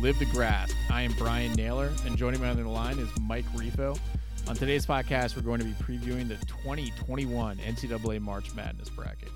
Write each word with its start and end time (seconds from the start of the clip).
Live 0.00 0.16
to 0.20 0.26
Grasp. 0.26 0.76
I 0.92 1.02
am 1.02 1.12
Brian 1.14 1.54
Naylor, 1.54 1.90
and 2.06 2.16
joining 2.16 2.40
me 2.40 2.46
on 2.46 2.56
the 2.56 2.68
line 2.68 3.00
is 3.00 3.08
Mike 3.20 3.44
Refo. 3.46 3.98
On 4.46 4.54
today's 4.54 4.86
podcast, 4.86 5.34
we're 5.34 5.42
going 5.42 5.58
to 5.58 5.64
be 5.64 5.72
previewing 5.72 6.28
the 6.28 6.36
2021 6.46 7.56
NCAA 7.56 8.20
March 8.20 8.54
Madness 8.54 8.90
bracket. 8.90 9.30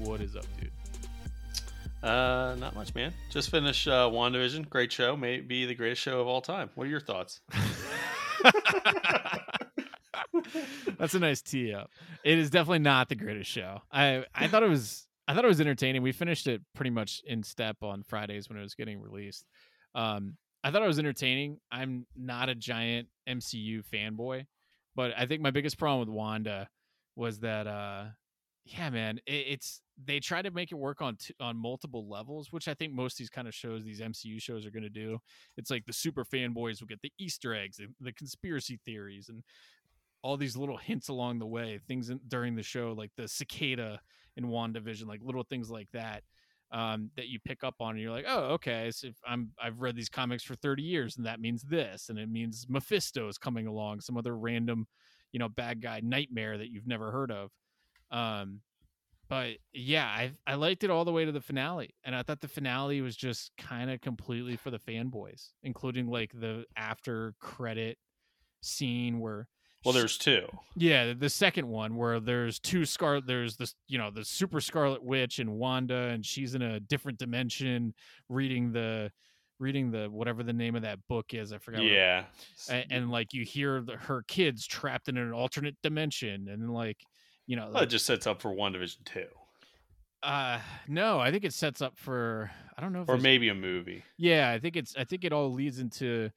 What 0.00 0.20
is 0.20 0.34
up, 0.34 0.46
dude? 0.60 0.72
Uh, 2.02 2.56
not 2.56 2.74
much, 2.74 2.92
man. 2.96 3.14
Just 3.30 3.50
finished 3.50 3.86
uh, 3.86 4.10
WandaVision. 4.12 4.68
Great 4.68 4.90
show. 4.90 5.16
May 5.16 5.38
be 5.40 5.64
the 5.64 5.76
greatest 5.76 6.02
show 6.02 6.20
of 6.20 6.26
all 6.26 6.40
time. 6.40 6.70
What 6.74 6.88
are 6.88 6.90
your 6.90 6.98
thoughts? 6.98 7.40
That's 10.98 11.14
a 11.14 11.20
nice 11.20 11.40
tee 11.40 11.72
up. 11.72 11.88
It 12.24 12.36
is 12.36 12.50
definitely 12.50 12.80
not 12.80 13.08
the 13.08 13.14
greatest 13.14 13.48
show. 13.48 13.80
I 13.92 14.24
I 14.34 14.48
thought 14.48 14.64
it 14.64 14.68
was 14.68 15.06
I 15.28 15.34
thought 15.34 15.44
it 15.44 15.48
was 15.48 15.60
entertaining. 15.60 16.02
We 16.02 16.10
finished 16.10 16.48
it 16.48 16.62
pretty 16.74 16.90
much 16.90 17.22
in 17.26 17.44
step 17.44 17.76
on 17.82 18.02
Fridays 18.02 18.48
when 18.48 18.58
it 18.58 18.62
was 18.62 18.74
getting 18.74 19.00
released. 19.00 19.46
Um, 19.94 20.36
I 20.62 20.70
thought 20.70 20.82
it 20.82 20.88
was 20.88 20.98
entertaining. 20.98 21.58
I'm 21.70 22.06
not 22.16 22.48
a 22.48 22.54
giant 22.54 23.08
MCU 23.28 23.82
fanboy, 23.92 24.46
but 24.96 25.12
I 25.16 25.26
think 25.26 25.42
my 25.42 25.50
biggest 25.50 25.78
problem 25.78 26.00
with 26.00 26.08
Wanda 26.08 26.68
was 27.16 27.40
that 27.40 27.66
uh 27.66 28.06
yeah, 28.64 28.88
man, 28.88 29.18
it, 29.26 29.46
it's 29.48 29.82
they 30.02 30.20
try 30.20 30.42
to 30.42 30.50
make 30.50 30.72
it 30.72 30.76
work 30.76 31.02
on 31.02 31.16
t- 31.16 31.34
on 31.38 31.56
multiple 31.56 32.08
levels, 32.08 32.50
which 32.50 32.66
I 32.66 32.74
think 32.74 32.92
most 32.94 33.14
of 33.14 33.18
these 33.18 33.30
kind 33.30 33.46
of 33.46 33.54
shows, 33.54 33.84
these 33.84 34.00
MCU 34.00 34.40
shows, 34.40 34.64
are 34.66 34.70
going 34.70 34.82
to 34.82 34.88
do. 34.88 35.18
It's 35.56 35.70
like 35.70 35.84
the 35.84 35.92
super 35.92 36.24
fanboys 36.24 36.80
will 36.80 36.86
get 36.88 37.02
the 37.02 37.12
Easter 37.18 37.54
eggs, 37.54 37.78
and 37.78 37.94
the 38.00 38.12
conspiracy 38.12 38.80
theories, 38.84 39.28
and 39.28 39.42
all 40.22 40.36
these 40.38 40.56
little 40.56 40.78
hints 40.78 41.08
along 41.08 41.38
the 41.38 41.46
way, 41.46 41.78
things 41.86 42.08
in, 42.08 42.18
during 42.26 42.54
the 42.56 42.62
show, 42.62 42.94
like 42.96 43.10
the 43.16 43.28
cicada 43.28 44.00
in 44.36 44.46
WandaVision, 44.46 45.06
like 45.06 45.20
little 45.22 45.44
things 45.44 45.70
like 45.70 45.88
that. 45.92 46.22
Um, 46.74 47.10
that 47.16 47.28
you 47.28 47.38
pick 47.38 47.62
up 47.62 47.76
on, 47.78 47.90
and 47.92 48.00
you're 48.00 48.10
like, 48.10 48.24
oh, 48.26 48.54
okay. 48.54 48.90
So 48.90 49.10
I'm, 49.24 49.52
I've 49.62 49.78
read 49.78 49.94
these 49.94 50.08
comics 50.08 50.42
for 50.42 50.56
30 50.56 50.82
years, 50.82 51.16
and 51.16 51.24
that 51.24 51.40
means 51.40 51.62
this, 51.62 52.08
and 52.08 52.18
it 52.18 52.28
means 52.28 52.66
Mephisto 52.68 53.28
is 53.28 53.38
coming 53.38 53.68
along, 53.68 54.00
some 54.00 54.16
other 54.16 54.36
random, 54.36 54.88
you 55.30 55.38
know, 55.38 55.48
bad 55.48 55.80
guy 55.80 56.00
nightmare 56.02 56.58
that 56.58 56.70
you've 56.72 56.88
never 56.88 57.12
heard 57.12 57.30
of. 57.30 57.50
Um, 58.10 58.60
but 59.28 59.58
yeah, 59.72 60.06
I 60.06 60.32
I 60.46 60.54
liked 60.56 60.84
it 60.84 60.90
all 60.90 61.04
the 61.04 61.12
way 61.12 61.24
to 61.24 61.32
the 61.32 61.40
finale, 61.40 61.94
and 62.04 62.14
I 62.14 62.22
thought 62.24 62.40
the 62.40 62.48
finale 62.48 63.00
was 63.00 63.16
just 63.16 63.52
kind 63.56 63.90
of 63.90 64.00
completely 64.00 64.56
for 64.56 64.70
the 64.70 64.78
fanboys, 64.78 65.50
including 65.62 66.08
like 66.08 66.32
the 66.32 66.64
after 66.76 67.34
credit 67.40 67.98
scene 68.62 69.20
where. 69.20 69.48
Well, 69.84 69.92
there's 69.92 70.16
two. 70.18 70.46
Yeah, 70.76 71.12
the 71.12 71.28
second 71.28 71.68
one 71.68 71.96
where 71.96 72.20
there's 72.20 72.58
two 72.58 72.84
Scarlet. 72.86 73.26
There's 73.26 73.56
this, 73.56 73.74
you 73.86 73.98
know, 73.98 74.10
the 74.10 74.24
Super 74.24 74.60
Scarlet 74.60 75.02
Witch 75.04 75.38
and 75.38 75.50
Wanda, 75.58 76.08
and 76.08 76.24
she's 76.24 76.54
in 76.54 76.62
a 76.62 76.80
different 76.80 77.18
dimension, 77.18 77.94
reading 78.28 78.72
the, 78.72 79.10
reading 79.58 79.90
the 79.90 80.06
whatever 80.10 80.42
the 80.42 80.52
name 80.52 80.74
of 80.74 80.82
that 80.82 80.98
book 81.08 81.34
is. 81.34 81.52
I 81.52 81.58
forgot. 81.58 81.80
what- 81.82 81.90
Yeah. 81.90 82.24
and, 82.70 82.86
and 82.90 83.10
like 83.10 83.32
you 83.34 83.44
hear 83.44 83.82
the, 83.82 83.96
her 83.96 84.22
kids 84.26 84.66
trapped 84.66 85.08
in 85.08 85.16
an 85.18 85.32
alternate 85.32 85.76
dimension, 85.82 86.48
and 86.48 86.72
like, 86.72 86.98
you 87.46 87.56
know, 87.56 87.64
Well, 87.64 87.72
like, 87.74 87.82
it 87.84 87.90
just 87.90 88.06
sets 88.06 88.26
up 88.26 88.40
for 88.40 88.50
WandaVision 88.54 89.04
2. 89.04 89.26
uh, 90.22 90.58
no, 90.88 91.20
I 91.20 91.30
think 91.30 91.44
it 91.44 91.52
sets 91.52 91.82
up 91.82 91.98
for 91.98 92.50
I 92.76 92.80
don't 92.80 92.92
know 92.94 93.02
if 93.02 93.08
Or 93.10 93.18
maybe 93.18 93.50
a 93.50 93.54
movie. 93.54 94.02
yeah, 94.16 94.50
I 94.50 94.58
think 94.58 94.76
it's 94.76 94.96
I 94.96 95.04
think 95.04 95.24
it 95.24 95.32
all 95.34 95.52
leads 95.52 95.78
into 95.78 96.30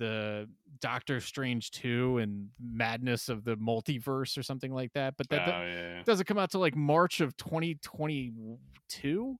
the 0.00 0.48
Doctor 0.80 1.20
Strange 1.20 1.70
two 1.70 2.18
and 2.18 2.48
madness 2.58 3.28
of 3.28 3.44
the 3.44 3.56
multiverse 3.56 4.36
or 4.36 4.42
something 4.42 4.72
like 4.72 4.92
that. 4.94 5.14
But 5.16 5.28
that, 5.28 5.42
oh, 5.42 5.50
that 5.50 5.66
yeah. 5.68 6.02
doesn't 6.04 6.26
come 6.26 6.38
out 6.38 6.50
till 6.50 6.60
like 6.60 6.74
March 6.74 7.20
of 7.20 7.36
twenty 7.36 7.76
twenty 7.76 8.32
two. 8.88 9.36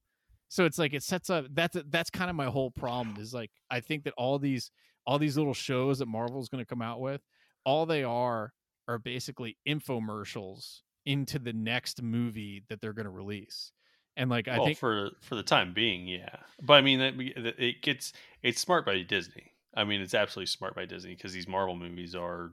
So 0.49 0.67
it's 0.67 0.79
like 0.79 0.93
it 0.93 1.03
sets 1.03 1.31
up 1.31 1.47
that's 1.53 1.77
that's 1.89 2.11
kind 2.11 2.31
of 2.31 2.37
my 2.37 2.47
whole 2.47 2.71
problem 2.71 3.17
is 3.19 3.35
like 3.35 3.51
I 3.71 3.81
think 3.81 4.05
that 4.05 4.15
all 4.17 4.39
these 4.39 4.71
all 5.07 5.19
these 5.19 5.37
little 5.37 5.55
shows 5.55 5.99
that 5.99 6.07
Marvel's 6.07 6.49
going 6.49 6.63
to 6.63 6.69
come 6.69 6.83
out 6.83 7.01
with, 7.01 7.23
all 7.65 7.87
they 7.87 8.05
are 8.05 8.53
are 8.87 8.99
basically 8.99 9.57
infomercials 9.67 10.81
into 11.07 11.39
the 11.39 11.53
next 11.53 12.03
movie 12.03 12.63
that 12.69 12.81
they're 12.81 12.93
going 12.93 13.05
to 13.05 13.11
release. 13.11 13.73
And 14.17 14.29
like 14.29 14.47
I 14.47 14.59
well, 14.59 14.67
think 14.67 14.79
for 14.79 15.13
for 15.23 15.37
the 15.37 15.43
time 15.43 15.73
being, 15.73 16.07
yeah. 16.07 16.37
But 16.63 16.75
I 16.75 16.81
mean, 16.83 16.99
that, 16.99 17.15
it 17.59 17.81
gets 17.81 18.13
it's 18.43 18.61
smart 18.61 18.85
by 18.85 19.01
Disney. 19.03 19.55
I 19.75 19.85
mean, 19.85 20.01
it's 20.01 20.15
absolutely 20.15 20.47
smart 20.47 20.75
by 20.75 20.85
Disney 20.85 21.15
because 21.15 21.33
these 21.33 21.49
Marvel 21.49 21.77
movies 21.77 22.15
are 22.15 22.53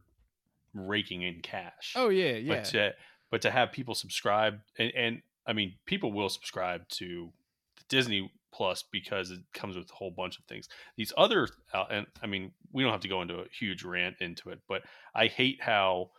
raking 0.73 1.23
in 1.23 1.41
cash. 1.41 1.93
Oh 1.95 2.09
yeah, 2.09 2.33
yeah. 2.33 2.55
But 2.55 2.65
to 2.65 2.93
but 3.29 3.41
to 3.41 3.51
have 3.51 3.71
people 3.71 3.95
subscribe 3.95 4.59
and, 4.77 4.91
and 4.95 5.21
I 5.45 5.53
mean, 5.53 5.75
people 5.85 6.11
will 6.11 6.29
subscribe 6.29 6.87
to 6.89 7.31
the 7.77 7.83
Disney 7.87 8.31
Plus 8.53 8.83
because 8.91 9.31
it 9.31 9.39
comes 9.53 9.77
with 9.77 9.89
a 9.91 9.93
whole 9.93 10.11
bunch 10.11 10.37
of 10.39 10.45
things. 10.45 10.67
These 10.95 11.13
other 11.17 11.47
uh, 11.73 11.85
and 11.89 12.07
I 12.21 12.27
mean, 12.27 12.51
we 12.71 12.83
don't 12.83 12.91
have 12.91 13.01
to 13.01 13.07
go 13.07 13.21
into 13.21 13.39
a 13.39 13.45
huge 13.49 13.83
rant 13.83 14.17
into 14.19 14.49
it, 14.49 14.59
but 14.67 14.83
I 15.13 15.27
hate 15.27 15.61
how 15.61 16.11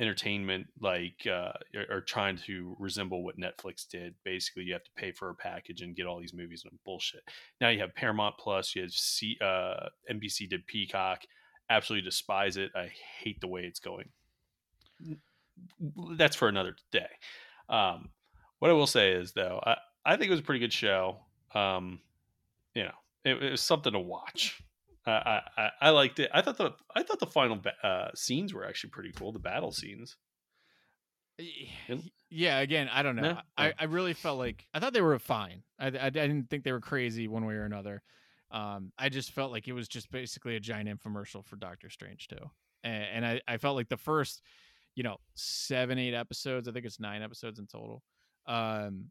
entertainment 0.00 0.66
like 0.80 1.26
uh 1.30 1.52
are, 1.90 2.00
trying 2.00 2.36
to 2.36 2.74
resemble 2.78 3.22
what 3.22 3.38
Netflix 3.38 3.86
did. 3.86 4.14
Basically, 4.24 4.64
you 4.64 4.72
have 4.72 4.84
to 4.84 4.90
pay 4.96 5.12
for 5.12 5.28
a 5.28 5.34
package 5.34 5.82
and 5.82 5.94
get 5.94 6.06
all 6.06 6.18
these 6.18 6.34
movies 6.34 6.64
and 6.68 6.78
bullshit. 6.84 7.22
Now 7.60 7.68
you 7.68 7.80
have 7.80 7.94
Paramount 7.94 8.36
Plus, 8.38 8.74
you 8.74 8.82
have 8.82 8.92
C, 8.92 9.36
uh 9.40 9.88
NBC 10.10 10.48
did 10.48 10.66
Peacock. 10.66 11.22
Absolutely 11.68 12.08
despise 12.08 12.56
it. 12.56 12.72
I 12.74 12.90
hate 13.22 13.40
the 13.40 13.46
way 13.46 13.62
it's 13.62 13.78
going. 13.78 14.08
That's 16.16 16.34
for 16.34 16.48
another 16.48 16.74
day. 16.90 17.08
Um, 17.68 18.08
what 18.58 18.70
I 18.70 18.74
will 18.74 18.86
say 18.86 19.12
is 19.12 19.32
though, 19.32 19.60
I, 19.64 19.76
I 20.04 20.16
think 20.16 20.28
it 20.28 20.30
was 20.30 20.40
a 20.40 20.44
pretty 20.44 20.60
good 20.60 20.72
show. 20.72 21.18
Um, 21.54 22.00
you 22.74 22.84
know, 22.84 22.92
it, 23.24 23.42
it 23.42 23.50
was 23.50 23.60
something 23.60 23.92
to 23.92 24.00
watch. 24.00 24.62
I, 25.10 25.42
I 25.56 25.70
I 25.80 25.90
liked 25.90 26.18
it. 26.18 26.30
I 26.32 26.42
thought 26.42 26.58
the 26.58 26.74
I 26.94 27.02
thought 27.02 27.20
the 27.20 27.26
final 27.26 27.56
ba- 27.56 27.86
uh, 27.86 28.10
scenes 28.14 28.54
were 28.54 28.66
actually 28.66 28.90
pretty 28.90 29.12
cool. 29.12 29.32
The 29.32 29.38
battle 29.38 29.72
scenes. 29.72 30.16
Yeah, 32.28 32.58
again, 32.58 32.88
I 32.92 33.02
don't 33.02 33.16
know. 33.16 33.22
No? 33.22 33.40
I. 33.56 33.72
I 33.78 33.84
really 33.84 34.12
felt 34.12 34.38
like 34.38 34.66
I 34.74 34.80
thought 34.80 34.92
they 34.92 35.00
were 35.00 35.18
fine. 35.18 35.62
I, 35.78 35.86
I, 35.86 36.06
I 36.06 36.10
didn't 36.10 36.50
think 36.50 36.64
they 36.64 36.72
were 36.72 36.80
crazy 36.80 37.28
one 37.28 37.46
way 37.46 37.54
or 37.54 37.64
another. 37.64 38.02
Um, 38.50 38.92
I 38.98 39.08
just 39.08 39.32
felt 39.32 39.52
like 39.52 39.68
it 39.68 39.72
was 39.72 39.88
just 39.88 40.10
basically 40.10 40.56
a 40.56 40.60
giant 40.60 40.88
infomercial 40.88 41.44
for 41.44 41.56
Doctor 41.56 41.88
Strange 41.88 42.28
too, 42.28 42.50
and, 42.82 43.04
and 43.14 43.26
I, 43.26 43.40
I 43.48 43.56
felt 43.58 43.76
like 43.76 43.88
the 43.88 43.96
first, 43.96 44.42
you 44.94 45.02
know, 45.02 45.18
seven 45.34 45.98
eight 45.98 46.14
episodes. 46.14 46.68
I 46.68 46.72
think 46.72 46.84
it's 46.84 47.00
nine 47.00 47.22
episodes 47.22 47.58
in 47.58 47.66
total. 47.66 48.02
Um, 48.46 49.10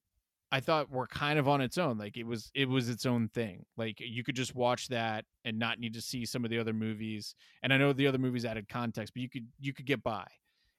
I 0.51 0.59
thought 0.59 0.89
were 0.89 1.07
kind 1.07 1.37
of 1.37 1.47
on 1.47 1.61
its 1.61 1.77
own. 1.77 1.97
Like 1.97 2.17
it 2.17 2.25
was 2.25 2.51
it 2.55 2.67
was 2.67 2.89
its 2.89 3.05
own 3.05 3.29
thing. 3.29 3.65
Like 3.77 3.99
you 3.99 4.23
could 4.23 4.35
just 4.35 4.55
watch 4.55 4.87
that 4.87 5.25
and 5.45 5.59
not 5.59 5.79
need 5.79 5.93
to 5.93 6.01
see 6.01 6.25
some 6.25 6.43
of 6.43 6.49
the 6.49 6.57
other 6.57 6.73
movies. 6.73 7.35
And 7.61 7.71
I 7.71 7.77
know 7.77 7.93
the 7.93 8.07
other 8.07 8.17
movies 8.17 8.45
added 8.45 8.67
context, 8.67 9.13
but 9.13 9.21
you 9.21 9.29
could 9.29 9.47
you 9.59 9.73
could 9.73 9.85
get 9.85 10.01
by. 10.01 10.25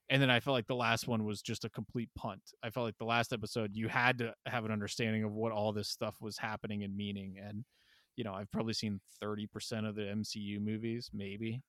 And 0.09 0.20
then 0.20 0.28
I 0.28 0.41
felt 0.41 0.54
like 0.54 0.66
the 0.66 0.75
last 0.75 1.06
one 1.06 1.25
was 1.25 1.41
just 1.41 1.64
a 1.64 1.70
complete 1.70 2.10
punt. 2.16 2.42
I 2.64 2.70
felt 2.70 2.84
like 2.84 2.98
the 2.98 3.04
last 3.04 3.32
episode 3.32 3.70
you 3.75 3.86
had 3.86 4.19
to 4.19 4.34
have 4.47 4.64
an 4.64 4.72
understanding 4.72 5.22
of 5.22 5.32
what 5.32 5.53
all 5.53 5.72
this 5.72 5.88
stuff 5.88 6.16
was 6.20 6.36
happening 6.36 6.82
and 6.82 6.97
meaning. 6.97 7.36
And 7.41 7.64
you 8.16 8.25
know, 8.25 8.34
I've 8.34 8.50
probably 8.50 8.75
seen 8.75 9.00
thirty 9.20 9.47
percent 9.47 9.86
of 9.86 9.94
the 9.94 10.03
MCU 10.03 10.60
movies, 10.60 11.10
maybe. 11.14 11.62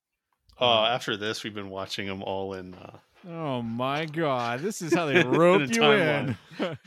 Uh, 0.60 0.86
after 0.86 1.16
this, 1.16 1.44
we've 1.44 1.54
been 1.54 1.70
watching 1.70 2.08
them 2.08 2.24
all 2.24 2.56
in. 2.56 2.74
Uh, 2.74 2.98
Oh 3.28 3.62
my 3.62 4.06
god, 4.06 4.62
this 4.62 4.82
is 4.82 4.94
how 4.94 5.06
they 5.06 5.24
rope 5.24 5.60
you 5.70 5.82
in. 5.92 6.38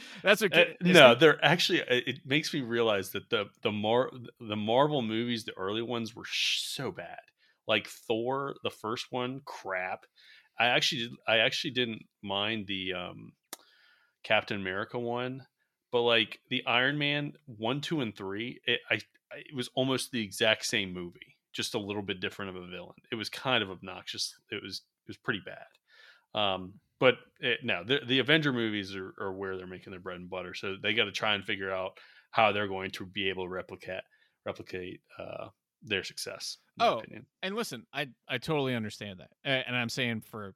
That's 0.23 0.43
what. 0.43 0.53
uh, 0.53 0.65
no, 0.95 1.15
they're 1.21 1.45
actually. 1.45 1.83
uh, 1.83 1.87
It 2.07 2.27
makes 2.27 2.53
me 2.53 2.61
realize 2.61 3.11
that 3.11 3.31
the 3.31 3.47
the 3.63 3.71
Mar 3.73 4.11
the 4.41 4.57
Marvel 4.57 5.03
movies, 5.03 5.45
the 5.45 5.57
early 5.57 5.83
ones, 5.83 6.15
were 6.15 6.25
sh- 6.25 6.63
so 6.63 6.91
bad. 6.91 7.21
Like 7.67 7.87
Thor, 7.89 8.55
the 8.63 8.71
first 8.71 9.07
one, 9.11 9.41
crap. 9.45 10.07
I 10.59 10.67
actually 10.67 11.03
did, 11.03 11.11
I 11.27 11.39
actually 11.39 11.71
didn't 11.73 12.03
mind 12.23 12.67
the 12.67 12.95
um, 12.95 13.33
Captain 14.23 14.57
America 14.61 14.99
one, 14.99 15.47
but 15.93 16.03
like 16.03 16.41
the 16.51 16.65
Iron 16.67 16.99
Man 16.99 17.35
one, 17.47 17.81
two, 17.81 18.01
and 18.01 18.15
three, 18.17 18.61
it, 18.67 18.81
I 18.91 18.95
it 19.37 19.55
was 19.55 19.69
almost 19.75 20.11
the 20.13 20.23
exact 20.23 20.65
same 20.67 20.93
movie, 20.93 21.37
just 21.53 21.75
a 21.75 21.79
little 21.79 22.03
bit 22.03 22.21
different 22.21 22.57
of 22.57 22.63
a 22.63 22.67
villain. 22.67 22.95
It 23.11 23.17
was 23.17 23.29
kind 23.29 23.63
of 23.63 23.71
obnoxious. 23.71 24.35
It 24.51 24.63
was 24.63 24.83
it 25.07 25.09
was 25.09 25.17
pretty 25.17 25.41
bad. 25.45 25.65
Um, 26.35 26.75
but 27.01 27.17
it, 27.41 27.61
no, 27.63 27.85
the, 27.85 28.01
the 28.07 28.19
Avenger 28.21 28.53
movies 28.53 28.95
are, 28.95 29.15
are 29.21 29.33
where 29.33 29.57
they're 29.57 29.67
making 29.67 29.91
their 29.91 30.01
bread 30.01 30.17
and 30.19 30.31
butter. 30.31 30.55
So 30.55 30.77
they 30.83 30.95
got 30.95 31.05
to 31.05 31.13
try 31.13 31.35
and 31.35 31.45
figure 31.45 31.71
out 31.73 31.99
how 32.31 32.53
they're 32.53 32.69
going 32.69 32.91
to 32.93 33.07
be 33.07 33.29
able 33.29 33.45
to 33.45 33.49
replicate 33.51 34.03
replicate 34.47 35.01
uh, 35.19 35.49
their 35.83 36.05
success. 36.05 36.59
in 36.79 36.85
my 36.87 36.93
Oh, 36.93 36.99
opinion. 36.99 37.27
and 37.43 37.55
listen, 37.55 37.87
I 37.93 38.09
I 38.29 38.39
totally 38.39 38.75
understand 38.75 39.21
that, 39.21 39.31
and 39.45 39.77
I'm 39.77 39.89
saying 39.89 40.23
for 40.23 40.55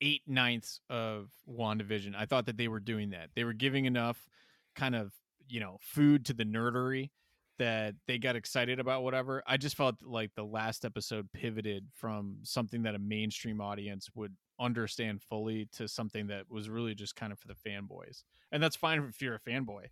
eight 0.00 0.22
ninths 0.26 0.80
of 0.90 1.30
Wandavision, 1.48 2.14
I 2.16 2.26
thought 2.26 2.46
that 2.46 2.56
they 2.56 2.68
were 2.68 2.80
doing 2.80 3.10
that. 3.10 3.30
They 3.34 3.44
were 3.44 3.52
giving 3.52 3.84
enough 3.84 4.26
kind 4.74 4.94
of 4.94 5.12
you 5.48 5.60
know 5.60 5.78
food 5.80 6.24
to 6.26 6.32
the 6.34 6.44
nerdery 6.44 7.10
that 7.58 7.94
they 8.08 8.18
got 8.18 8.34
excited 8.36 8.80
about 8.80 9.04
whatever. 9.04 9.42
I 9.46 9.56
just 9.56 9.76
felt 9.76 9.96
like 10.02 10.34
the 10.34 10.44
last 10.44 10.84
episode 10.84 11.28
pivoted 11.32 11.86
from 11.94 12.38
something 12.42 12.82
that 12.82 12.94
a 12.96 12.98
mainstream 12.98 13.60
audience 13.60 14.08
would 14.16 14.34
understand 14.60 15.22
fully 15.22 15.68
to 15.72 15.88
something 15.88 16.28
that 16.28 16.50
was 16.50 16.68
really 16.68 16.94
just 16.94 17.16
kind 17.16 17.32
of 17.32 17.38
for 17.38 17.48
the 17.48 17.54
fanboys. 17.54 18.22
And 18.52 18.62
that's 18.62 18.76
fine 18.76 19.04
if 19.08 19.20
you're 19.20 19.34
a 19.34 19.50
fanboy, 19.50 19.86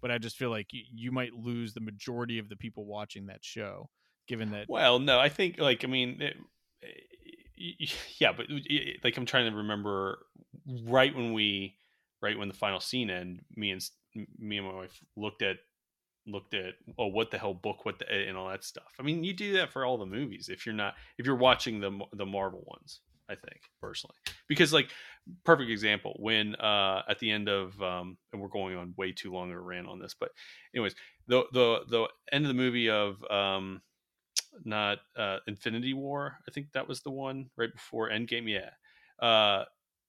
but 0.00 0.10
I 0.10 0.18
just 0.18 0.36
feel 0.36 0.50
like 0.50 0.68
you 0.70 1.10
might 1.10 1.34
lose 1.34 1.74
the 1.74 1.80
majority 1.80 2.38
of 2.38 2.48
the 2.48 2.56
people 2.56 2.84
watching 2.84 3.26
that 3.26 3.44
show 3.44 3.90
given 4.26 4.50
that. 4.52 4.68
Well, 4.68 4.98
no, 4.98 5.18
I 5.18 5.28
think 5.28 5.58
like 5.58 5.84
I 5.84 5.88
mean, 5.88 6.20
it, 6.20 6.36
yeah, 8.18 8.32
but 8.32 8.46
like 9.02 9.16
I'm 9.16 9.26
trying 9.26 9.50
to 9.50 9.56
remember 9.56 10.18
right 10.84 11.14
when 11.14 11.32
we 11.32 11.76
right 12.22 12.38
when 12.38 12.48
the 12.48 12.54
final 12.54 12.80
scene 12.80 13.10
end, 13.10 13.42
me 13.56 13.70
and 13.70 13.82
me 14.38 14.58
and 14.58 14.66
my 14.66 14.74
wife 14.74 15.00
looked 15.16 15.42
at 15.42 15.56
looked 16.26 16.54
at 16.54 16.74
oh 16.98 17.06
what 17.06 17.30
the 17.30 17.36
hell 17.36 17.52
book 17.52 17.84
what 17.84 17.98
the 17.98 18.10
and 18.10 18.36
all 18.36 18.48
that 18.48 18.64
stuff. 18.64 18.92
I 18.98 19.02
mean, 19.02 19.24
you 19.24 19.32
do 19.32 19.54
that 19.54 19.72
for 19.72 19.84
all 19.84 19.98
the 19.98 20.06
movies 20.06 20.48
if 20.48 20.66
you're 20.66 20.74
not 20.74 20.94
if 21.18 21.26
you're 21.26 21.36
watching 21.36 21.80
the 21.80 21.98
the 22.12 22.26
Marvel 22.26 22.64
ones. 22.66 23.00
I 23.28 23.34
think 23.34 23.60
personally. 23.80 24.16
Because 24.48 24.72
like 24.72 24.90
perfect 25.44 25.70
example 25.70 26.16
when 26.18 26.54
uh 26.56 27.02
at 27.08 27.18
the 27.18 27.30
end 27.30 27.48
of 27.48 27.80
um 27.80 28.18
and 28.32 28.42
we're 28.42 28.48
going 28.48 28.76
on 28.76 28.94
way 28.96 29.12
too 29.12 29.32
long 29.32 29.50
of 29.50 29.56
a 29.56 29.60
rant 29.60 29.88
on 29.88 29.98
this 29.98 30.14
but 30.18 30.30
anyways 30.74 30.94
the 31.28 31.44
the 31.52 31.80
the 31.88 32.06
end 32.30 32.44
of 32.44 32.48
the 32.48 32.54
movie 32.54 32.90
of 32.90 33.24
um 33.30 33.80
not 34.64 34.98
uh 35.16 35.38
Infinity 35.46 35.94
War 35.94 36.36
I 36.46 36.50
think 36.52 36.72
that 36.72 36.86
was 36.86 37.00
the 37.00 37.10
one 37.10 37.46
right 37.56 37.72
before 37.72 38.10
Endgame 38.10 38.48
yeah. 38.48 39.26
Uh 39.26 39.64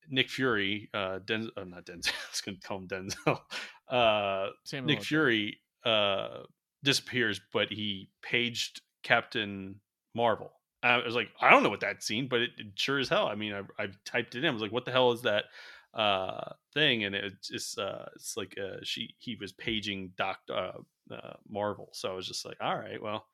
Nick 0.10 0.30
Fury 0.30 0.90
uh 0.94 1.20
Denzel 1.20 1.52
oh, 1.58 1.64
not 1.64 1.86
Denzel 1.86 2.10
I 2.10 2.32
was 2.32 2.42
gonna 2.42 2.58
call 2.62 2.80
him 2.80 2.88
Denzel. 2.88 3.40
Uh 3.88 4.50
Samuel 4.66 4.96
Nick 4.96 5.04
Fury 5.04 5.60
uh 5.86 6.40
disappears 6.84 7.40
but 7.54 7.70
he 7.72 8.10
paged 8.22 8.82
Captain 9.02 9.80
Marvel 10.14 10.52
I 10.86 11.04
was 11.04 11.16
like, 11.16 11.30
I 11.42 11.50
don't 11.50 11.64
know 11.64 11.70
what 11.70 11.80
that 11.80 12.04
scene, 12.04 12.28
but 12.28 12.42
it, 12.42 12.52
it 12.58 12.68
sure 12.76 13.00
as 13.00 13.10
hell. 13.10 13.28
I 13.28 13.36
mean, 13.36 13.54
I, 13.54 13.84
I 13.84 13.88
typed 14.06 14.36
it 14.36 14.44
in. 14.44 14.50
I 14.50 14.54
was 14.54 14.62
like, 14.62 14.72
what 14.72 14.86
the 14.86 14.92
hell 14.92 15.12
is 15.12 15.24
that 15.24 15.46
uh, 15.94 16.52
thing? 16.74 17.06
And 17.06 17.16
it's 17.16 17.48
just 17.48 17.80
uh, 17.80 18.06
it's 18.16 18.38
like 18.38 18.56
uh, 18.62 18.78
she 18.84 19.16
he 19.18 19.36
was 19.40 19.52
paging 19.52 20.12
Doc 20.18 20.40
uh, 20.54 20.74
uh, 21.12 21.34
Marvel. 21.50 21.90
So 21.94 22.12
I 22.12 22.16
was 22.16 22.28
just 22.28 22.46
like, 22.46 22.58
all 22.62 22.76
right, 22.76 23.02
well, 23.02 23.26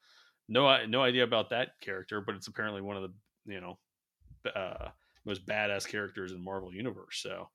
no 0.47 0.85
no 0.85 1.01
idea 1.01 1.23
about 1.23 1.49
that 1.49 1.79
character, 1.81 2.21
but 2.21 2.35
it's 2.35 2.47
apparently 2.47 2.81
one 2.81 2.95
of 2.95 3.03
the 3.03 3.53
you 3.53 3.59
know 3.59 3.77
uh, 4.55 4.89
most 5.25 5.45
badass 5.45 5.87
characters 5.87 6.31
in 6.31 6.43
Marvel 6.43 6.73
universe. 6.73 7.19
So 7.21 7.49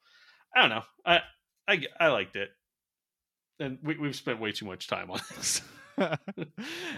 I 0.55 0.61
don't 0.61 0.71
know. 0.71 0.83
I 1.07 1.21
I 1.67 1.87
I 1.99 2.09
liked 2.09 2.37
it, 2.37 2.51
and 3.59 3.79
we, 3.83 3.97
we've 3.97 4.17
spent 4.17 4.41
way 4.41 4.53
too 4.53 4.67
much 4.67 4.89
time 4.89 5.11
on 5.11 5.21
this. 5.37 5.63
All 5.99 6.17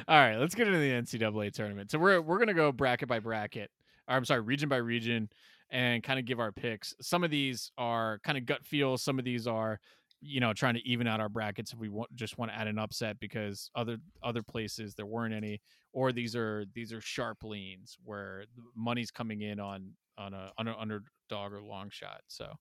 right, 0.09 0.37
let's 0.37 0.55
get 0.55 0.67
into 0.67 0.79
the 0.79 0.91
NCAA 0.91 1.53
tournament. 1.53 1.91
So 1.91 1.99
we're 1.99 2.21
we're 2.21 2.39
gonna 2.39 2.55
go 2.55 2.73
bracket 2.73 3.09
by 3.09 3.21
bracket. 3.21 3.71
Or 4.09 4.17
I'm 4.17 4.25
sorry, 4.25 4.41
region 4.41 4.69
by 4.69 4.77
region, 4.77 5.29
and 5.71 6.03
kind 6.03 6.19
of 6.19 6.25
give 6.25 6.41
our 6.41 6.53
picks. 6.53 6.95
Some 7.01 7.25
of 7.25 7.31
these 7.31 7.71
are 7.79 8.21
kind 8.25 8.39
of 8.39 8.47
gut 8.47 8.65
feel. 8.65 8.97
Some 8.97 9.19
of 9.19 9.25
these 9.25 9.47
are, 9.47 9.79
you 10.21 10.41
know, 10.41 10.53
trying 10.53 10.75
to 10.75 10.87
even 10.89 11.07
out 11.07 11.21
our 11.21 11.29
brackets 11.29 11.73
if 11.73 11.79
we 11.79 11.89
want 11.89 12.15
just 12.17 12.39
want 12.39 12.51
to 12.51 12.57
add 12.59 12.67
an 12.67 12.79
upset 12.79 13.21
because 13.21 13.71
other 13.75 13.99
other 14.23 14.43
places 14.43 14.95
there 14.95 15.07
weren't 15.07 15.35
any, 15.35 15.61
or 15.93 16.13
these 16.13 16.35
are 16.35 16.65
these 16.75 16.93
are 16.93 17.01
sharp 17.01 17.45
leans 17.45 17.99
where 18.05 18.45
money's 18.75 19.11
coming 19.11 19.43
in 19.43 19.61
on 19.61 19.93
on 20.17 20.35
a, 20.35 20.51
on 20.59 20.67
an 20.67 20.75
underdog 20.79 21.53
or 21.53 21.63
long 21.63 21.89
shot. 21.91 22.21
So 22.27 22.53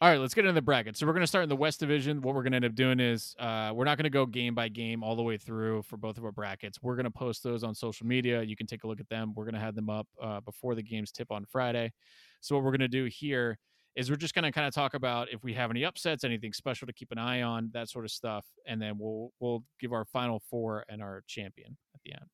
all 0.00 0.08
right, 0.08 0.20
let's 0.20 0.32
get 0.32 0.44
into 0.44 0.52
the 0.52 0.62
bracket. 0.62 0.96
So 0.96 1.06
we're 1.06 1.12
going 1.12 1.24
to 1.24 1.26
start 1.26 1.42
in 1.42 1.48
the 1.48 1.56
West 1.56 1.80
Division. 1.80 2.22
What 2.22 2.36
we're 2.36 2.42
going 2.42 2.52
to 2.52 2.56
end 2.56 2.64
up 2.64 2.76
doing 2.76 3.00
is 3.00 3.34
uh, 3.40 3.72
we're 3.74 3.84
not 3.84 3.98
going 3.98 4.04
to 4.04 4.10
go 4.10 4.26
game 4.26 4.54
by 4.54 4.68
game 4.68 5.02
all 5.02 5.16
the 5.16 5.24
way 5.24 5.36
through 5.36 5.82
for 5.82 5.96
both 5.96 6.18
of 6.18 6.24
our 6.24 6.30
brackets. 6.30 6.80
We're 6.80 6.94
going 6.94 7.04
to 7.04 7.10
post 7.10 7.42
those 7.42 7.64
on 7.64 7.74
social 7.74 8.06
media. 8.06 8.42
You 8.42 8.54
can 8.54 8.68
take 8.68 8.84
a 8.84 8.86
look 8.86 9.00
at 9.00 9.08
them. 9.08 9.32
We're 9.34 9.44
going 9.44 9.54
to 9.54 9.60
have 9.60 9.74
them 9.74 9.90
up 9.90 10.06
uh, 10.22 10.38
before 10.40 10.76
the 10.76 10.84
games 10.84 11.10
tip 11.10 11.32
on 11.32 11.44
Friday. 11.46 11.92
So 12.40 12.54
what 12.54 12.62
we're 12.62 12.70
going 12.70 12.80
to 12.80 12.88
do 12.88 13.06
here 13.06 13.58
is 13.96 14.08
we're 14.08 14.16
just 14.16 14.36
going 14.36 14.44
to 14.44 14.52
kind 14.52 14.68
of 14.68 14.72
talk 14.72 14.94
about 14.94 15.32
if 15.32 15.42
we 15.42 15.52
have 15.54 15.68
any 15.68 15.84
upsets, 15.84 16.22
anything 16.22 16.52
special 16.52 16.86
to 16.86 16.92
keep 16.92 17.10
an 17.10 17.18
eye 17.18 17.42
on, 17.42 17.70
that 17.74 17.88
sort 17.88 18.04
of 18.04 18.12
stuff, 18.12 18.46
and 18.66 18.80
then 18.80 18.98
we'll 18.98 19.32
we'll 19.40 19.64
give 19.80 19.92
our 19.92 20.04
final 20.04 20.40
four 20.48 20.84
and 20.88 21.02
our 21.02 21.24
champion 21.26 21.76
at 21.92 22.00
the 22.04 22.12
end. 22.12 22.30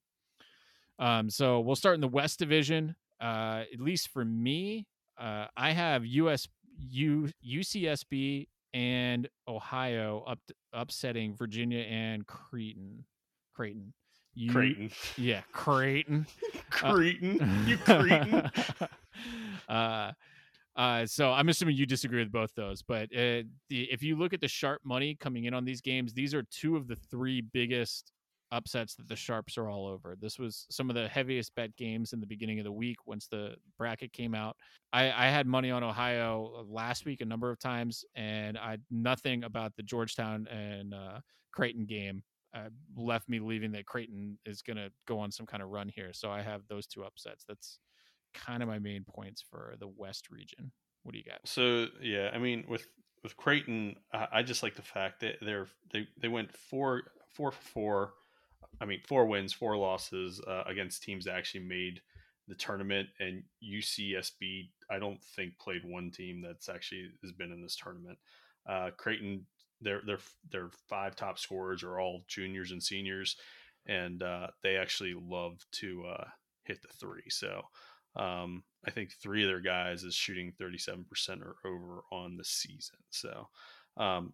Um, 0.99 1.31
so 1.31 1.61
we'll 1.61 1.76
start 1.76 1.94
in 1.94 2.02
the 2.02 2.08
West 2.08 2.38
Division. 2.38 2.94
Uh, 3.19 3.62
at 3.72 3.81
least 3.81 4.08
for 4.08 4.22
me, 4.22 4.87
uh, 5.19 5.46
I 5.56 5.70
have 5.70 6.05
US 6.05 6.46
U, 6.91 7.29
UCSB 7.47 8.47
and 8.73 9.29
Ohio 9.49 10.25
up 10.27 10.39
upsetting 10.73 11.35
Virginia 11.35 11.81
and 11.81 12.27
Creighton. 12.27 13.05
Creighton. 13.55 13.93
You, 14.35 14.51
Creighton. 14.51 14.91
Yeah, 15.17 15.43
Creighton. 15.53 16.27
Creighton. 16.71 17.41
Uh, 17.41 17.65
you 17.69 17.77
Creighton. 17.79 18.51
uh, 19.69 20.13
uh, 20.75 21.07
so 21.07 21.33
I'm 21.33 21.49
assuming 21.49 21.77
you 21.77 21.87
disagree 21.87 22.19
with 22.19 22.33
both 22.33 22.53
those, 22.57 22.83
but 22.83 23.05
uh, 23.15 23.47
the, 23.69 23.89
if 23.93 24.03
you 24.03 24.17
look 24.17 24.33
at 24.33 24.41
the 24.41 24.49
sharp 24.49 24.81
money 24.85 25.15
coming 25.15 25.45
in 25.45 25.55
on 25.55 25.65
these 25.65 25.81
games, 25.81 26.13
these 26.13 26.35
are 26.35 26.43
two 26.43 26.77
of 26.77 26.89
the 26.89 26.97
three 26.97 27.41
biggest 27.41 28.11
upsets 28.52 28.94
that 28.94 29.08
the 29.08 29.17
sharps 29.17 29.58
are 29.58 29.69
all 29.69 29.87
over. 29.87 30.17
This 30.20 30.38
was 30.38 30.67
some 30.70 30.91
of 30.91 30.96
the 30.96 31.08
heaviest 31.08 31.55
bet 31.55 31.75
games 31.76 32.12
in 32.12 32.20
the 32.20 32.26
beginning 32.26 32.58
of 32.58 32.64
the 32.64 32.73
week 32.73 33.06
once 33.06 33.26
the 33.26 33.55
bracket 33.79 34.12
came 34.12 34.35
out. 34.35 34.56
I, 34.93 35.05
I 35.11 35.29
had 35.29 35.46
money 35.46 35.70
on 35.70 35.82
Ohio 35.82 36.52
uh, 36.58 36.62
last 36.69 37.05
week 37.05 37.20
a 37.20 37.25
number 37.25 37.50
of 37.50 37.58
times, 37.58 38.05
and 38.14 38.56
I 38.56 38.79
nothing 38.91 39.44
about 39.44 39.75
the 39.76 39.82
Georgetown 39.82 40.46
and 40.49 40.94
uh, 40.94 41.20
Creighton 41.52 41.87
game 41.87 42.23
uh, 42.55 42.69
left 42.96 43.29
me 43.29 43.41
leaving 43.41 43.73
that 43.73 43.87
Creighton 43.87 44.38
is 44.47 44.62
going 44.62 44.76
to 44.76 44.90
go 45.06 45.19
on 45.19 45.32
some 45.32 45.47
kind 45.47 45.62
of 45.62 45.70
run 45.70 45.88
here. 45.88 46.12
So 46.12 46.31
I 46.31 46.43
have 46.43 46.62
those 46.69 46.87
two 46.87 47.02
upsets. 47.02 47.44
That's 47.49 47.79
kind 48.35 48.62
of 48.62 48.69
my 48.69 48.79
main 48.79 49.05
points 49.05 49.44
for 49.50 49.75
the 49.79 49.88
West 49.88 50.31
region. 50.31 50.70
What 51.02 51.12
do 51.12 51.19
you 51.19 51.25
got? 51.25 51.40
So 51.44 51.88
yeah, 52.00 52.31
I 52.32 52.38
mean 52.38 52.64
with 52.69 52.87
with 53.23 53.37
Creighton, 53.37 53.97
I 54.12 54.43
just 54.43 54.62
like 54.62 54.75
the 54.75 54.82
fact 54.82 55.20
that 55.20 55.37
they're 55.40 55.67
they 55.93 56.06
they 56.20 56.29
went 56.29 56.55
four 56.56 57.02
four 57.35 57.52
four 57.52 58.12
I 58.81 58.84
mean, 58.84 59.00
four 59.06 59.26
wins, 59.26 59.52
four 59.52 59.76
losses 59.76 60.40
uh, 60.46 60.64
against 60.66 61.02
teams 61.02 61.25
that 61.25 61.37
actually 61.37 61.64
made 61.64 62.00
the 62.49 62.55
tournament. 62.55 63.08
And 63.20 63.43
UCSB, 63.62 64.69
I 64.90 64.99
don't 64.99 65.22
think 65.37 65.58
played 65.58 65.84
one 65.84 66.11
team 66.11 66.43
that's 66.43 66.69
actually 66.69 67.11
has 67.22 67.32
been 67.32 67.52
in 67.52 67.62
this 67.62 67.76
tournament. 67.76 68.19
Uh, 68.69 68.90
Creighton, 68.96 69.46
their 69.81 70.00
their 70.06 70.19
their 70.50 70.70
five 70.88 71.16
top 71.16 71.38
scorers 71.38 71.83
are 71.83 72.00
all 72.00 72.25
juniors 72.28 72.71
and 72.71 72.83
seniors, 72.83 73.37
and 73.87 74.23
uh, 74.23 74.49
they 74.62 74.76
actually 74.76 75.14
love 75.14 75.64
to 75.73 76.04
uh, 76.06 76.25
hit 76.64 76.80
the 76.83 76.88
three. 76.88 77.28
So 77.28 77.62
um, 78.16 78.62
I 78.87 78.90
think 78.90 79.12
three 79.12 79.42
of 79.42 79.49
their 79.49 79.61
guys 79.61 80.04
is 80.04 80.14
shooting 80.14 80.52
37% 80.61 81.04
or 81.42 81.56
over 81.64 82.04
on 82.12 82.37
the 82.37 82.44
season. 82.44 82.97
So 83.11 83.49
um, 83.97 84.33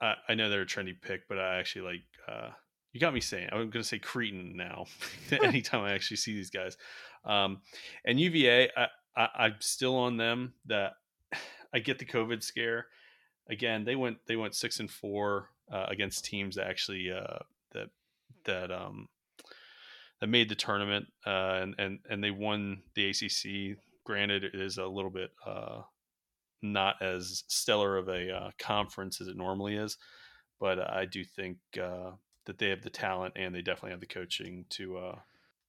I, 0.00 0.14
I, 0.28 0.34
know 0.34 0.50
they're 0.50 0.62
a 0.62 0.66
trendy 0.66 1.00
pick, 1.00 1.26
but 1.28 1.38
I 1.38 1.58
actually 1.58 1.92
like 1.92 2.02
uh, 2.28 2.50
you 2.92 3.00
got 3.00 3.14
me 3.14 3.20
saying 3.20 3.48
I'm 3.52 3.70
going 3.70 3.82
to 3.82 3.84
say 3.84 3.98
Creighton 3.98 4.56
now. 4.56 4.86
anytime 5.42 5.82
I 5.82 5.92
actually 5.92 6.18
see 6.18 6.34
these 6.34 6.50
guys, 6.50 6.76
um, 7.24 7.60
and 8.04 8.20
UVA, 8.20 8.70
I, 8.76 8.88
I, 9.16 9.46
am 9.46 9.56
still 9.60 9.96
on 9.96 10.16
them. 10.16 10.54
That 10.66 10.92
I 11.74 11.78
get 11.78 11.98
the 11.98 12.04
COVID 12.04 12.42
scare. 12.42 12.86
Again, 13.48 13.84
they 13.84 13.96
went 13.96 14.18
they 14.26 14.36
went 14.36 14.54
six 14.54 14.80
and 14.80 14.90
four 14.90 15.48
uh, 15.70 15.86
against 15.88 16.24
teams 16.24 16.56
that 16.56 16.68
actually 16.68 17.10
uh, 17.10 17.38
that 17.72 17.88
that 18.44 18.70
um, 18.70 19.08
that 20.20 20.28
made 20.28 20.48
the 20.48 20.54
tournament, 20.54 21.06
uh, 21.26 21.60
and 21.62 21.74
and 21.78 21.98
and 22.08 22.22
they 22.22 22.30
won 22.30 22.82
the 22.94 23.10
ACC. 23.10 23.78
Granted, 24.04 24.44
it 24.44 24.54
is 24.54 24.78
a 24.78 24.86
little 24.86 25.10
bit 25.10 25.30
uh, 25.46 25.82
not 26.60 27.00
as 27.02 27.44
stellar 27.48 27.96
of 27.96 28.08
a 28.08 28.30
uh, 28.30 28.50
conference 28.58 29.20
as 29.20 29.28
it 29.28 29.36
normally 29.36 29.76
is, 29.76 29.96
but 30.60 30.78
I 30.78 31.06
do 31.06 31.24
think 31.24 31.58
uh, 31.80 32.12
that 32.46 32.58
they 32.58 32.68
have 32.68 32.82
the 32.82 32.90
talent 32.90 33.34
and 33.36 33.54
they 33.54 33.62
definitely 33.62 33.90
have 33.90 34.00
the 34.00 34.06
coaching 34.06 34.64
to 34.70 34.98
uh, 34.98 35.18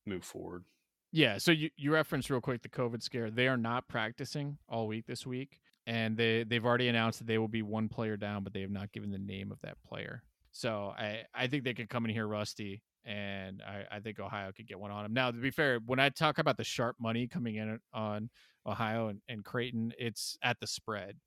move 0.05 0.23
forward. 0.23 0.65
Yeah. 1.11 1.37
So 1.37 1.51
you, 1.51 1.69
you 1.75 1.93
referenced 1.93 2.29
real 2.29 2.41
quick 2.41 2.61
the 2.61 2.69
COVID 2.69 3.03
scare. 3.03 3.29
They 3.29 3.47
are 3.47 3.57
not 3.57 3.87
practicing 3.87 4.57
all 4.67 4.87
week 4.87 5.05
this 5.05 5.25
week. 5.25 5.59
And 5.85 6.15
they, 6.15 6.45
they've 6.45 6.65
already 6.65 6.87
announced 6.87 7.19
that 7.19 7.27
they 7.27 7.37
will 7.37 7.49
be 7.49 7.61
one 7.61 7.89
player 7.89 8.15
down, 8.15 8.43
but 8.43 8.53
they 8.53 8.61
have 8.61 8.71
not 8.71 8.93
given 8.93 9.11
the 9.11 9.17
name 9.17 9.51
of 9.51 9.59
that 9.63 9.75
player. 9.85 10.23
So 10.53 10.93
I, 10.97 11.23
I 11.33 11.47
think 11.47 11.65
they 11.65 11.73
could 11.73 11.89
come 11.89 12.05
in 12.05 12.11
here 12.11 12.25
rusty, 12.25 12.81
and 13.03 13.61
I, 13.61 13.97
I 13.97 13.99
think 13.99 14.19
Ohio 14.19 14.51
could 14.55 14.67
get 14.67 14.79
one 14.79 14.91
on 14.91 15.03
them. 15.03 15.13
Now, 15.13 15.29
to 15.31 15.37
be 15.37 15.51
fair, 15.51 15.79
when 15.85 15.99
I 15.99 16.07
talk 16.09 16.37
about 16.37 16.55
the 16.55 16.63
sharp 16.63 16.95
money 17.01 17.27
coming 17.27 17.55
in 17.55 17.79
on 17.91 18.29
Ohio 18.65 19.09
and, 19.09 19.19
and 19.27 19.43
Creighton, 19.43 19.91
it's 19.97 20.37
at 20.41 20.59
the 20.59 20.67
spread, 20.67 21.17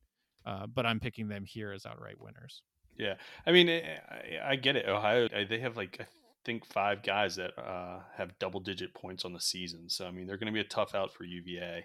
uh, 0.46 0.66
but 0.68 0.86
I'm 0.86 1.00
picking 1.00 1.28
them 1.28 1.44
here 1.44 1.72
as 1.72 1.84
outright 1.84 2.18
winners. 2.18 2.62
Yeah, 2.98 3.14
I 3.46 3.52
mean, 3.52 3.68
eh, 3.68 3.82
I, 4.08 4.52
I 4.52 4.56
get 4.56 4.76
it. 4.76 4.88
Ohio, 4.88 5.28
eh, 5.32 5.44
they 5.48 5.60
have 5.60 5.76
like 5.76 5.98
I 6.00 6.06
think 6.44 6.64
five 6.64 7.02
guys 7.02 7.36
that 7.36 7.58
uh, 7.58 8.00
have 8.16 8.38
double 8.38 8.60
digit 8.60 8.94
points 8.94 9.24
on 9.24 9.32
the 9.32 9.40
season. 9.40 9.88
So 9.88 10.06
I 10.06 10.10
mean, 10.10 10.26
they're 10.26 10.38
going 10.38 10.52
to 10.52 10.52
be 10.52 10.60
a 10.60 10.64
tough 10.64 10.94
out 10.94 11.12
for 11.12 11.24
UVA. 11.24 11.84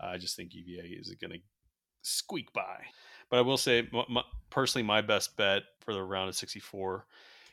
I 0.00 0.18
just 0.18 0.36
think 0.36 0.54
UVA 0.54 0.88
is 0.88 1.14
going 1.20 1.32
to 1.32 1.38
squeak 2.02 2.52
by. 2.52 2.78
But 3.30 3.38
I 3.38 3.42
will 3.42 3.56
say, 3.56 3.88
personally, 4.50 4.84
my 4.84 5.02
best 5.02 5.36
bet 5.36 5.62
for 5.80 5.94
the 5.94 6.02
round 6.02 6.28
of 6.28 6.36
64 6.36 7.06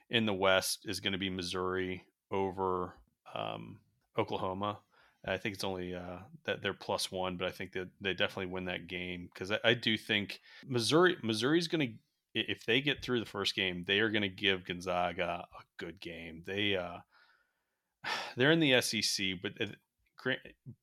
in 0.10 0.26
the 0.26 0.34
West 0.34 0.86
is 0.86 1.00
going 1.00 1.12
to 1.12 1.20
be 1.20 1.30
Missouri 1.30 2.04
over 2.32 2.94
um, 3.36 3.78
Oklahoma. 4.18 4.80
I 5.26 5.38
think 5.38 5.56
it's 5.56 5.64
only 5.64 5.94
uh, 5.94 6.20
that 6.46 6.62
they're 6.62 6.74
plus 6.74 7.12
one, 7.12 7.36
but 7.36 7.48
I 7.48 7.52
think 7.52 7.74
that 7.74 7.90
they 8.00 8.14
definitely 8.14 8.46
win 8.46 8.66
that 8.66 8.88
game 8.88 9.30
because 9.34 9.52
I, 9.52 9.60
I, 9.64 9.74
do 9.74 9.98
think 9.98 10.40
Missouri 10.66 11.18
Missouri's 11.22 11.68
going 11.68 11.86
to 11.86 11.94
if 12.48 12.66
they 12.66 12.82
get 12.82 13.04
through 13.04 13.20
the 13.20 13.26
first 13.26 13.56
game, 13.56 13.84
they 13.88 14.00
are 14.00 14.10
going 14.10 14.22
to 14.22 14.30
give 14.30 14.66
Gonzaga 14.66 15.46
a 15.52 15.64
good 15.78 16.00
game. 16.00 16.44
They, 16.46 16.76
uh, 16.76 16.98
they're 18.36 18.52
in 18.52 18.60
the 18.60 18.82
SEC, 18.82 19.28
but 19.42 19.54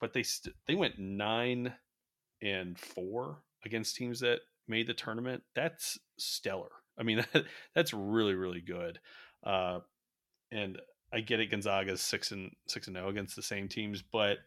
but 0.01 0.13
they 0.13 0.23
st- 0.23 0.55
they 0.67 0.75
went 0.75 0.99
nine 0.99 1.75
and 2.43 2.79
four 2.79 3.39
against 3.65 3.97
teams 3.97 4.21
that 4.21 4.41
made 4.69 4.87
the 4.87 4.95
tournament. 4.95 5.43
That's 5.55 5.99
stellar. 6.19 6.71
I 6.99 7.03
mean, 7.03 7.25
that, 7.33 7.45
that's 7.75 7.93
really 7.93 8.35
really 8.35 8.61
good. 8.61 8.99
Uh, 9.43 9.81
and 10.53 10.81
I 11.13 11.21
get 11.21 11.41
it. 11.41 11.51
Gonzaga's 11.51 12.01
six 12.01 12.33
and 12.33 12.51
six 12.69 12.87
and 12.87 12.97
zero 12.97 13.07
oh 13.07 13.11
against 13.11 13.37
the 13.37 13.43
same 13.43 13.69
teams, 13.69 14.03
but 14.03 14.39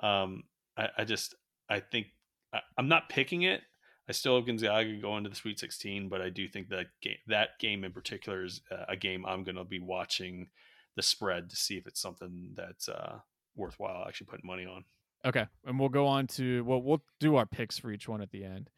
um, 0.00 0.44
I, 0.76 0.88
I 0.98 1.04
just 1.04 1.34
I 1.68 1.80
think 1.80 2.08
I, 2.52 2.60
I'm 2.76 2.88
not 2.88 3.08
picking 3.08 3.42
it. 3.42 3.62
I 4.10 4.12
still 4.12 4.34
have 4.34 4.46
Gonzaga 4.46 4.92
going 4.96 5.22
to 5.22 5.30
the 5.30 5.36
Sweet 5.36 5.60
16, 5.60 6.08
but 6.08 6.20
I 6.20 6.30
do 6.30 6.48
think 6.48 6.68
that 6.70 6.86
game, 7.00 7.18
that 7.28 7.60
game 7.60 7.84
in 7.84 7.92
particular 7.92 8.44
is 8.44 8.60
a 8.88 8.96
game 8.96 9.24
I'm 9.24 9.44
going 9.44 9.54
to 9.54 9.62
be 9.62 9.78
watching 9.78 10.48
the 10.96 11.02
spread 11.02 11.48
to 11.48 11.54
see 11.54 11.76
if 11.76 11.86
it's 11.86 12.00
something 12.00 12.50
that's 12.56 12.88
uh, 12.88 13.20
worthwhile 13.54 14.04
actually 14.08 14.26
putting 14.26 14.48
money 14.48 14.66
on. 14.66 14.82
Okay, 15.24 15.46
and 15.64 15.78
we'll 15.78 15.90
go 15.90 16.08
on 16.08 16.26
to 16.26 16.64
well, 16.64 16.82
we'll 16.82 17.04
do 17.20 17.36
our 17.36 17.46
picks 17.46 17.78
for 17.78 17.92
each 17.92 18.08
one 18.08 18.20
at 18.20 18.32
the 18.32 18.42
end. 18.44 18.68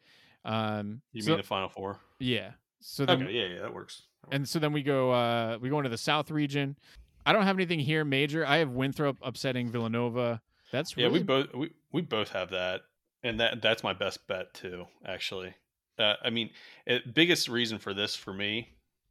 Um, 0.45 1.01
you 1.13 1.23
so, 1.23 1.31
mean 1.31 1.37
the 1.37 1.43
final 1.43 1.67
four? 1.67 1.99
Yeah. 2.19 2.51
So 2.79 3.03
then, 3.03 3.23
okay, 3.23 3.31
yeah, 3.31 3.45
yeah, 3.47 3.61
that 3.63 3.73
works. 3.73 4.03
that 4.21 4.27
works. 4.27 4.35
And 4.35 4.47
so 4.47 4.59
then 4.59 4.71
we 4.71 4.83
go 4.83 5.11
uh, 5.11 5.57
we 5.59 5.69
go 5.69 5.79
into 5.79 5.89
the 5.89 5.97
South 5.97 6.29
region. 6.29 6.77
I 7.25 7.33
don't 7.33 7.41
have 7.41 7.55
anything 7.55 7.79
here 7.79 8.05
major. 8.05 8.45
I 8.45 8.57
have 8.57 8.69
Winthrop 8.69 9.17
upsetting 9.23 9.71
Villanova. 9.71 10.43
That's 10.71 10.95
really... 10.95 11.09
yeah. 11.09 11.13
We 11.13 11.23
both 11.23 11.53
we, 11.55 11.71
we 11.91 12.01
both 12.01 12.29
have 12.29 12.51
that, 12.51 12.81
and 13.23 13.39
that 13.39 13.61
that's 13.61 13.83
my 13.83 13.93
best 13.93 14.27
bet 14.27 14.53
too. 14.53 14.85
Actually, 15.05 15.53
uh, 15.99 16.15
I 16.23 16.29
mean, 16.29 16.49
it, 16.85 17.13
biggest 17.13 17.47
reason 17.47 17.79
for 17.79 17.93
this 17.93 18.15
for 18.15 18.33
me, 18.33 18.69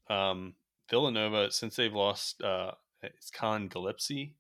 um, 0.09 0.55
Villanova 0.91 1.51
since 1.51 1.77
they've 1.77 1.93
lost 1.93 2.43
uh, 2.43 2.73
it's 3.03 3.31
Collin 3.31 3.69
Gillespie, 3.69 4.37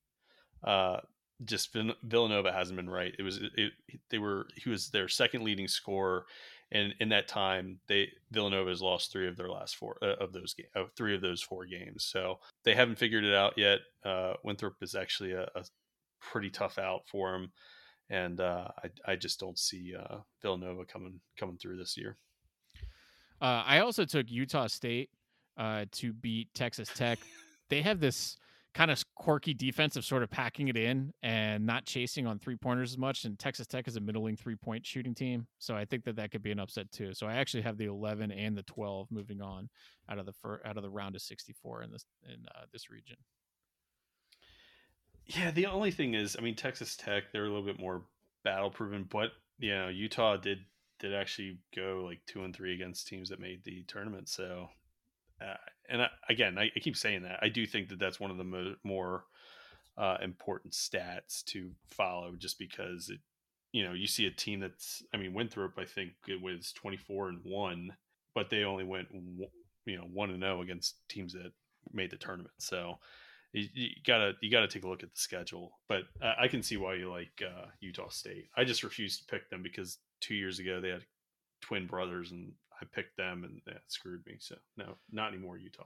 uh, 0.65 0.99
just 1.45 1.77
Villanova 2.05 2.53
hasn't 2.53 2.77
been 2.77 2.91
right. 2.91 3.15
It 3.19 3.23
was 3.23 3.41
it, 3.57 3.73
they 4.11 4.19
were 4.19 4.47
he 4.57 4.71
was 4.71 4.91
their 4.91 5.09
second 5.09 5.43
leading 5.43 5.69
scorer, 5.69 6.27
and 6.71 6.95
in 7.01 7.09
that 7.11 7.29
time 7.29 7.79
they 7.89 8.09
Villanova 8.31 8.71
has 8.71 8.83
lost 8.83 9.13
three 9.13 9.29
of 9.29 9.37
their 9.37 9.49
last 9.49 9.77
four 9.77 9.97
uh, 10.03 10.17
of 10.21 10.33
those 10.33 10.55
games, 10.55 10.69
uh, 10.77 10.85
three 10.97 11.15
of 11.15 11.21
those 11.21 11.43
four 11.43 11.65
games. 11.65 12.05
So 12.05 12.39
they 12.65 12.75
haven't 12.75 12.99
figured 12.99 13.25
it 13.25 13.35
out 13.35 13.55
yet. 13.57 13.81
Uh, 14.05 14.35
Winthrop 14.45 14.77
is 14.83 14.95
actually 14.95 15.33
a, 15.33 15.49
a, 15.55 15.65
pretty 16.21 16.51
tough 16.51 16.79
out 16.79 17.03
for 17.11 17.33
them, 17.33 17.51
and 18.11 18.41
uh, 18.41 18.69
I 18.83 19.13
I 19.13 19.17
just 19.17 19.41
don't 19.41 19.59
see 19.59 19.95
uh, 19.99 20.19
Villanova 20.41 20.85
coming 20.85 21.21
coming 21.39 21.59
through 21.59 21.77
this 21.77 21.97
year. 21.97 22.17
Uh, 23.41 23.63
I 23.67 23.81
also 23.81 24.05
took 24.05 24.31
Utah 24.31 24.69
State 24.69 25.11
to 25.59 26.13
beat 26.13 26.49
Texas 26.55 26.89
Tech. 26.95 27.19
They 27.71 27.81
have 27.81 28.01
this 28.01 28.37
kind 28.75 28.91
of 28.91 29.03
quirky 29.15 29.53
defense 29.53 29.97
of 29.97 30.05
sort 30.05 30.23
of 30.23 30.31
packing 30.31 30.69
it 30.69 30.77
in 30.77 31.13
and 31.23 31.67
not 31.67 31.85
chasing 31.85 32.27
on 32.27 32.39
three 32.39 32.57
pointers 32.57 32.93
as 32.93 32.99
much. 32.99 33.25
And 33.25 33.39
Texas 33.39 33.67
Tech 33.67 33.87
is 33.87 33.97
a 33.97 34.01
middling 34.01 34.37
three 34.37 34.57
point 34.57 34.87
shooting 34.87 35.15
team, 35.15 35.47
so 35.59 35.77
I 35.77 35.85
think 35.85 36.05
that 36.05 36.17
that 36.17 36.31
could 36.31 36.43
be 36.43 36.53
an 36.53 36.59
upset 36.59 36.91
too. 36.91 37.13
So 37.13 37.27
I 37.27 37.35
actually 37.35 37.63
have 37.63 37.77
the 37.77 37.87
11 37.87 38.33
and 38.33 38.57
the 38.57 38.63
12 38.63 39.09
moving 39.11 39.41
on 39.43 39.69
out 40.09 40.19
of 40.19 40.27
the 40.27 40.33
fir- 40.33 40.63
out 40.65 40.77
of 40.77 40.83
the 40.83 40.91
round 40.91 41.15
of 41.15 41.23
64 41.23 41.83
in 41.83 41.91
this 41.91 42.05
in 42.25 42.47
uh, 42.55 42.65
this 42.73 42.91
region. 42.91 43.17
Yeah, 45.27 45.51
the 45.51 45.67
only 45.67 45.91
thing 45.91 46.15
is, 46.15 46.37
I 46.39 46.43
mean, 46.43 46.57
Texas 46.57 46.97
Tech 46.97 47.25
they're 47.33 47.45
a 47.45 47.49
little 47.49 47.65
bit 47.65 47.81
more 47.81 48.03
battle 48.45 48.71
proven, 48.71 49.07
but 49.11 49.31
you 49.59 49.75
know, 49.75 49.89
Utah 49.89 50.37
did 50.37 50.59
did 50.99 51.15
actually 51.15 51.59
go 51.75 52.03
like 52.05 52.21
two 52.27 52.45
and 52.45 52.55
three 52.55 52.75
against 52.75 53.07
teams 53.09 53.29
that 53.29 53.41
made 53.41 53.65
the 53.65 53.85
tournament. 53.89 54.29
So 54.29 54.69
uh, 55.41 55.57
and 55.89 56.03
I, 56.03 56.09
again, 56.29 56.59
I, 56.59 56.71
I, 56.75 56.79
keep 56.81 56.97
saying 56.97 57.23
that 57.23 57.39
I 57.43 57.49
do 57.49 57.67
think 57.67 57.89
that 57.89 57.99
that's 57.99 58.21
one 58.21 58.31
of 58.31 58.39
the 58.39 58.45
mo- 58.45 58.77
more 58.85 59.25
uh, 59.99 60.19
important 60.23 60.73
stats 60.73 61.45
to 61.47 61.71
follow, 61.89 62.35
just 62.39 62.59
because 62.59 63.09
it, 63.11 63.19
you 63.73 63.85
know, 63.85 63.93
you 63.93 64.07
see 64.07 64.27
a 64.27 64.31
team 64.31 64.61
that's, 64.61 65.03
I 65.13 65.17
mean, 65.17 65.35
Winthrop, 65.35 65.79
I 65.79 65.85
think 65.85 66.13
it 66.29 66.41
was 66.41 66.73
twenty 66.73 66.97
four 66.97 67.29
and 67.29 67.41
one, 67.43 67.95
but 68.35 68.51
they 68.51 68.65
only 68.65 68.85
went, 68.85 69.09
you 69.87 69.97
know, 69.97 70.05
one 70.05 70.31
and 70.31 70.43
zero 70.43 70.59
oh 70.59 70.63
against 70.63 70.97
teams 71.09 71.33
that 71.33 71.53
made 71.93 72.11
the 72.11 72.17
tournament. 72.17 72.55
So 72.59 72.99
you, 73.53 73.69
you, 73.75 73.89
gotta 74.07 74.33
you 74.41 74.51
gotta 74.51 74.69
take 74.69 74.85
a 74.85 74.89
look 74.89 75.03
at 75.03 75.13
the 75.13 75.21
schedule. 75.21 75.79
But 75.89 76.03
I, 76.23 76.45
I 76.45 76.49
can 76.49 76.63
see 76.63 76.77
why 76.77 76.95
you 76.95 77.11
like 77.11 77.43
uh, 77.43 77.67
Utah 77.81 78.09
State. 78.09 78.47
I 78.57 78.65
just 78.65 78.83
refused 78.83 79.21
to 79.21 79.27
pick 79.27 79.51
them 79.51 79.63
because 79.63 79.99
two 80.21 80.35
years 80.35 80.59
ago 80.59 80.81
they 80.81 80.89
had 80.89 81.05
twin 81.61 81.87
brothers 81.87 82.33
and 82.33 82.53
I 82.81 82.87
picked 82.93 83.17
them 83.17 83.45
and 83.45 83.61
that 83.67 83.83
screwed 83.89 84.25
me. 84.27 84.37
So 84.41 84.57
no, 84.77 84.97
not 85.11 85.33
anymore. 85.33 85.59
Utah. 85.59 85.85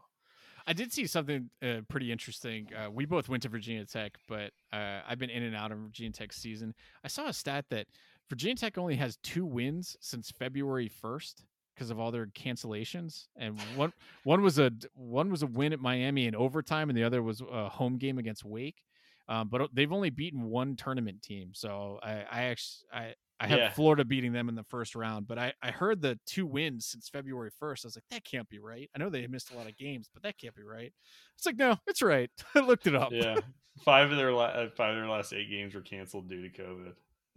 I 0.68 0.72
did 0.72 0.92
see 0.92 1.06
something 1.06 1.48
uh, 1.62 1.82
pretty 1.88 2.10
interesting. 2.10 2.68
Uh, 2.74 2.90
we 2.90 3.04
both 3.04 3.28
went 3.28 3.44
to 3.44 3.48
Virginia 3.48 3.84
Tech, 3.84 4.18
but 4.26 4.50
uh, 4.72 5.00
I've 5.08 5.18
been 5.18 5.30
in 5.30 5.44
and 5.44 5.54
out 5.54 5.70
of 5.70 5.78
Virginia 5.78 6.12
Tech 6.12 6.32
season. 6.32 6.74
I 7.04 7.08
saw 7.08 7.28
a 7.28 7.32
stat 7.32 7.66
that 7.70 7.86
Virginia 8.28 8.56
Tech 8.56 8.76
only 8.76 8.96
has 8.96 9.16
two 9.22 9.46
wins 9.46 9.96
since 10.00 10.32
February 10.32 10.88
first 10.88 11.44
because 11.76 11.90
of 11.90 12.00
all 12.00 12.10
their 12.10 12.26
cancellations, 12.26 13.26
and 13.36 13.60
one 13.76 13.92
one 14.24 14.42
was 14.42 14.58
a 14.58 14.72
one 14.94 15.30
was 15.30 15.42
a 15.42 15.46
win 15.46 15.72
at 15.72 15.80
Miami 15.80 16.26
in 16.26 16.34
overtime, 16.34 16.88
and 16.88 16.96
the 16.96 17.04
other 17.04 17.22
was 17.22 17.42
a 17.50 17.68
home 17.68 17.98
game 17.98 18.18
against 18.18 18.44
Wake. 18.44 18.82
Um, 19.28 19.48
but 19.48 19.70
they've 19.72 19.92
only 19.92 20.10
beaten 20.10 20.44
one 20.44 20.76
tournament 20.76 21.20
team, 21.22 21.50
so 21.52 21.98
I, 22.02 22.24
I 22.30 22.42
actually 22.44 22.86
I, 22.92 23.14
I 23.38 23.48
have 23.48 23.58
yeah. 23.58 23.70
Florida 23.70 24.04
beating 24.04 24.32
them 24.32 24.48
in 24.48 24.54
the 24.54 24.64
first 24.64 24.94
round, 24.94 25.26
but 25.26 25.38
I, 25.38 25.52
I 25.62 25.70
heard 25.70 26.00
the 26.00 26.18
two 26.26 26.46
wins 26.46 26.86
since 26.86 27.08
February 27.08 27.50
1st. 27.50 27.84
I 27.84 27.88
was 27.88 27.96
like, 27.96 28.04
that 28.10 28.24
can't 28.24 28.48
be 28.48 28.58
right. 28.58 28.88
I 28.94 28.98
know 28.98 29.10
they 29.10 29.26
missed 29.26 29.52
a 29.52 29.56
lot 29.56 29.68
of 29.68 29.76
games, 29.76 30.08
but 30.12 30.22
that 30.22 30.38
can't 30.38 30.54
be 30.54 30.62
right. 30.62 30.92
It's 31.36 31.44
like, 31.44 31.56
no, 31.56 31.76
it's 31.86 32.00
right. 32.00 32.30
I 32.54 32.60
looked 32.60 32.86
it 32.86 32.94
up. 32.94 33.10
Yeah. 33.12 33.36
Five 33.84 34.10
of 34.10 34.16
their 34.16 34.32
la- 34.32 34.44
uh, 34.44 34.70
five 34.74 34.94
of 34.94 34.96
their 34.96 35.08
last 35.08 35.34
eight 35.34 35.50
games 35.50 35.74
were 35.74 35.82
canceled 35.82 36.30
due 36.30 36.48
to 36.48 36.62
COVID. 36.62 36.92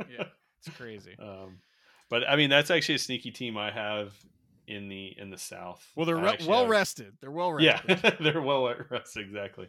yeah. 0.09 0.25
It's 0.59 0.69
crazy. 0.77 1.15
Um, 1.19 1.57
but 2.09 2.27
I 2.27 2.35
mean, 2.35 2.49
that's 2.49 2.71
actually 2.71 2.95
a 2.95 2.99
sneaky 2.99 3.31
team 3.31 3.57
I 3.57 3.71
have 3.71 4.13
in 4.67 4.87
the 4.87 5.13
in 5.17 5.29
the 5.29 5.37
South. 5.37 5.85
Well, 5.95 6.05
they're 6.05 6.15
re- 6.15 6.37
well 6.47 6.61
have, 6.61 6.69
rested. 6.69 7.13
They're 7.21 7.31
well 7.31 7.51
rested. 7.51 7.99
Yeah, 8.03 8.11
they're 8.19 8.41
well 8.41 8.73
rested. 8.89 9.25
Exactly. 9.25 9.67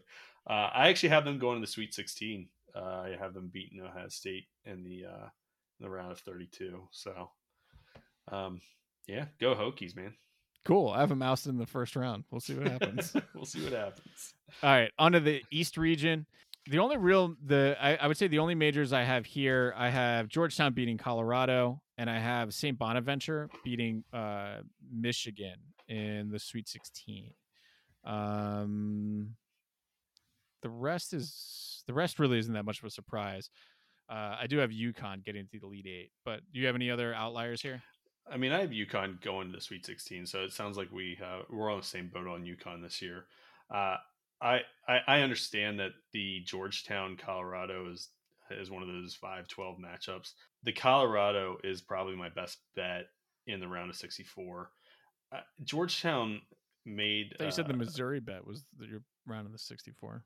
Uh, 0.48 0.70
I 0.72 0.88
actually 0.88 1.08
have 1.10 1.24
them 1.24 1.38
going 1.38 1.56
to 1.56 1.66
the 1.66 1.70
Sweet 1.70 1.94
16. 1.94 2.48
Uh, 2.74 2.78
I 2.78 3.16
have 3.18 3.34
them 3.34 3.50
beating 3.52 3.80
Ohio 3.80 4.08
State 4.08 4.44
in 4.64 4.84
the 4.84 5.06
uh, 5.06 5.28
in 5.78 5.84
the 5.84 5.90
round 5.90 6.12
of 6.12 6.20
32. 6.20 6.82
So, 6.90 7.30
um, 8.30 8.60
yeah, 9.08 9.26
go 9.40 9.54
Hokies, 9.54 9.96
man. 9.96 10.14
Cool. 10.64 10.90
I 10.90 11.00
have 11.00 11.10
a 11.10 11.16
mouse 11.16 11.46
in 11.46 11.56
the 11.56 11.66
first 11.66 11.96
round. 11.96 12.24
We'll 12.30 12.40
see 12.40 12.54
what 12.54 12.68
happens. 12.68 13.14
we'll 13.34 13.46
see 13.46 13.64
what 13.64 13.72
happens. 13.72 14.34
All 14.62 14.70
right, 14.70 14.90
on 14.98 15.12
to 15.12 15.20
the 15.20 15.42
East 15.50 15.76
region. 15.78 16.26
The 16.68 16.78
only 16.78 16.98
real 16.98 17.34
the 17.44 17.76
I, 17.80 17.96
I, 17.96 18.06
would 18.06 18.18
say 18.18 18.28
the 18.28 18.38
only 18.38 18.54
majors 18.54 18.92
I 18.92 19.02
have 19.02 19.24
here, 19.24 19.74
I 19.76 19.88
have 19.88 20.28
Georgetown 20.28 20.74
beating 20.74 20.98
Colorado, 20.98 21.80
and 22.00 22.08
I 22.08 22.18
have 22.18 22.54
St. 22.54 22.78
Bonaventure 22.78 23.50
beating 23.62 24.04
uh, 24.10 24.62
Michigan 24.90 25.56
in 25.86 26.30
the 26.30 26.38
Sweet 26.38 26.66
16. 26.66 27.30
Um, 28.06 29.36
the 30.62 30.70
rest 30.70 31.12
is 31.12 31.84
the 31.86 31.92
rest 31.92 32.18
really 32.18 32.38
isn't 32.38 32.54
that 32.54 32.64
much 32.64 32.78
of 32.78 32.86
a 32.86 32.90
surprise. 32.90 33.50
Uh, 34.08 34.34
I 34.40 34.46
do 34.48 34.56
have 34.56 34.70
UConn 34.70 35.22
getting 35.22 35.44
to 35.44 35.58
the 35.60 35.66
Elite 35.66 35.86
Eight, 35.86 36.10
but 36.24 36.40
do 36.54 36.58
you 36.58 36.66
have 36.68 36.74
any 36.74 36.90
other 36.90 37.12
outliers 37.12 37.60
here? 37.60 37.82
I 38.32 38.38
mean, 38.38 38.52
I 38.52 38.60
have 38.60 38.70
UConn 38.70 39.20
going 39.20 39.50
to 39.50 39.56
the 39.56 39.60
Sweet 39.60 39.84
16, 39.84 40.24
so 40.24 40.40
it 40.40 40.54
sounds 40.54 40.78
like 40.78 40.90
we 40.90 41.18
have, 41.20 41.42
we're 41.50 41.70
on 41.70 41.80
the 41.80 41.86
same 41.86 42.08
boat 42.08 42.26
on 42.26 42.46
UConn 42.46 42.82
this 42.82 43.02
year. 43.02 43.26
Uh, 43.70 43.96
I, 44.40 44.60
I, 44.88 45.00
I 45.06 45.20
understand 45.20 45.80
that 45.80 45.90
the 46.14 46.40
Georgetown 46.46 47.18
Colorado 47.22 47.92
is 47.92 48.08
is 48.58 48.70
one 48.70 48.82
of 48.82 48.88
those 48.88 49.16
5-12 49.22 49.76
matchups. 49.78 50.32
The 50.62 50.72
Colorado 50.72 51.58
is 51.64 51.80
probably 51.80 52.16
my 52.16 52.28
best 52.28 52.58
bet 52.74 53.06
in 53.46 53.60
the 53.60 53.68
round 53.68 53.90
of 53.90 53.96
64. 53.96 54.70
Uh, 55.32 55.40
Georgetown 55.62 56.40
made. 56.84 57.34
you 57.40 57.50
said 57.50 57.66
the 57.66 57.74
uh, 57.74 57.76
Missouri 57.76 58.20
bet 58.20 58.46
was 58.46 58.64
your 58.80 59.02
round 59.26 59.46
of 59.46 59.52
the 59.52 59.58
64. 59.58 60.24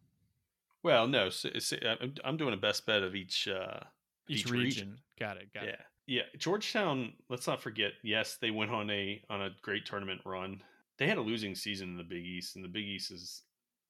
Well, 0.82 1.06
no, 1.06 1.30
so, 1.30 1.48
so 1.58 1.76
I'm 2.24 2.36
doing 2.36 2.52
a 2.54 2.58
best 2.58 2.84
bet 2.86 3.02
of 3.02 3.14
each 3.14 3.48
uh, 3.48 3.80
each, 4.28 4.40
each 4.40 4.50
region. 4.50 4.62
region. 4.62 4.98
Got 5.18 5.38
it. 5.38 5.52
Got 5.52 5.64
yeah. 5.64 5.70
it. 5.70 5.78
Yeah, 6.06 6.22
Georgetown. 6.38 7.14
Let's 7.30 7.46
not 7.46 7.62
forget. 7.62 7.92
Yes, 8.02 8.36
they 8.40 8.50
went 8.50 8.70
on 8.70 8.90
a 8.90 9.22
on 9.30 9.42
a 9.42 9.50
great 9.62 9.86
tournament 9.86 10.20
run. 10.26 10.60
They 10.98 11.06
had 11.08 11.16
a 11.16 11.22
losing 11.22 11.54
season 11.54 11.88
in 11.90 11.96
the 11.96 12.04
Big 12.04 12.24
East, 12.24 12.56
and 12.56 12.64
the 12.64 12.68
Big 12.68 12.84
East 12.84 13.10
is 13.10 13.42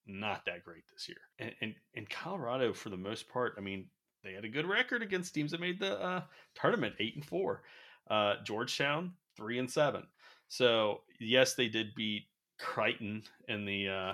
not 0.06 0.44
that 0.46 0.64
great 0.64 0.84
this 0.92 1.08
year. 1.08 1.18
And 1.40 1.52
and, 1.60 1.74
and 1.96 2.08
Colorado, 2.08 2.72
for 2.72 2.90
the 2.90 2.96
most 2.96 3.28
part, 3.28 3.54
I 3.58 3.60
mean, 3.60 3.86
they 4.25 4.33
had 4.33 4.45
a 4.45 4.49
good 4.49 4.66
record 4.66 5.02
against 5.02 5.35
teams 5.35 5.50
that 5.52 5.61
made 5.61 5.78
the 5.78 6.00
uh, 6.00 6.23
tournament, 6.54 6.95
eight 6.99 7.14
and 7.14 7.25
four. 7.25 7.62
Uh, 8.11 8.35
Georgetown, 8.45 9.12
three 9.37 9.59
and 9.59 9.71
seven. 9.71 10.07
So 10.49 11.00
yes, 11.21 11.54
they 11.54 11.69
did 11.69 11.95
beat 11.95 12.25
Creighton 12.59 13.23
in 13.49 13.64
the 13.64 13.88
uh, 13.88 14.12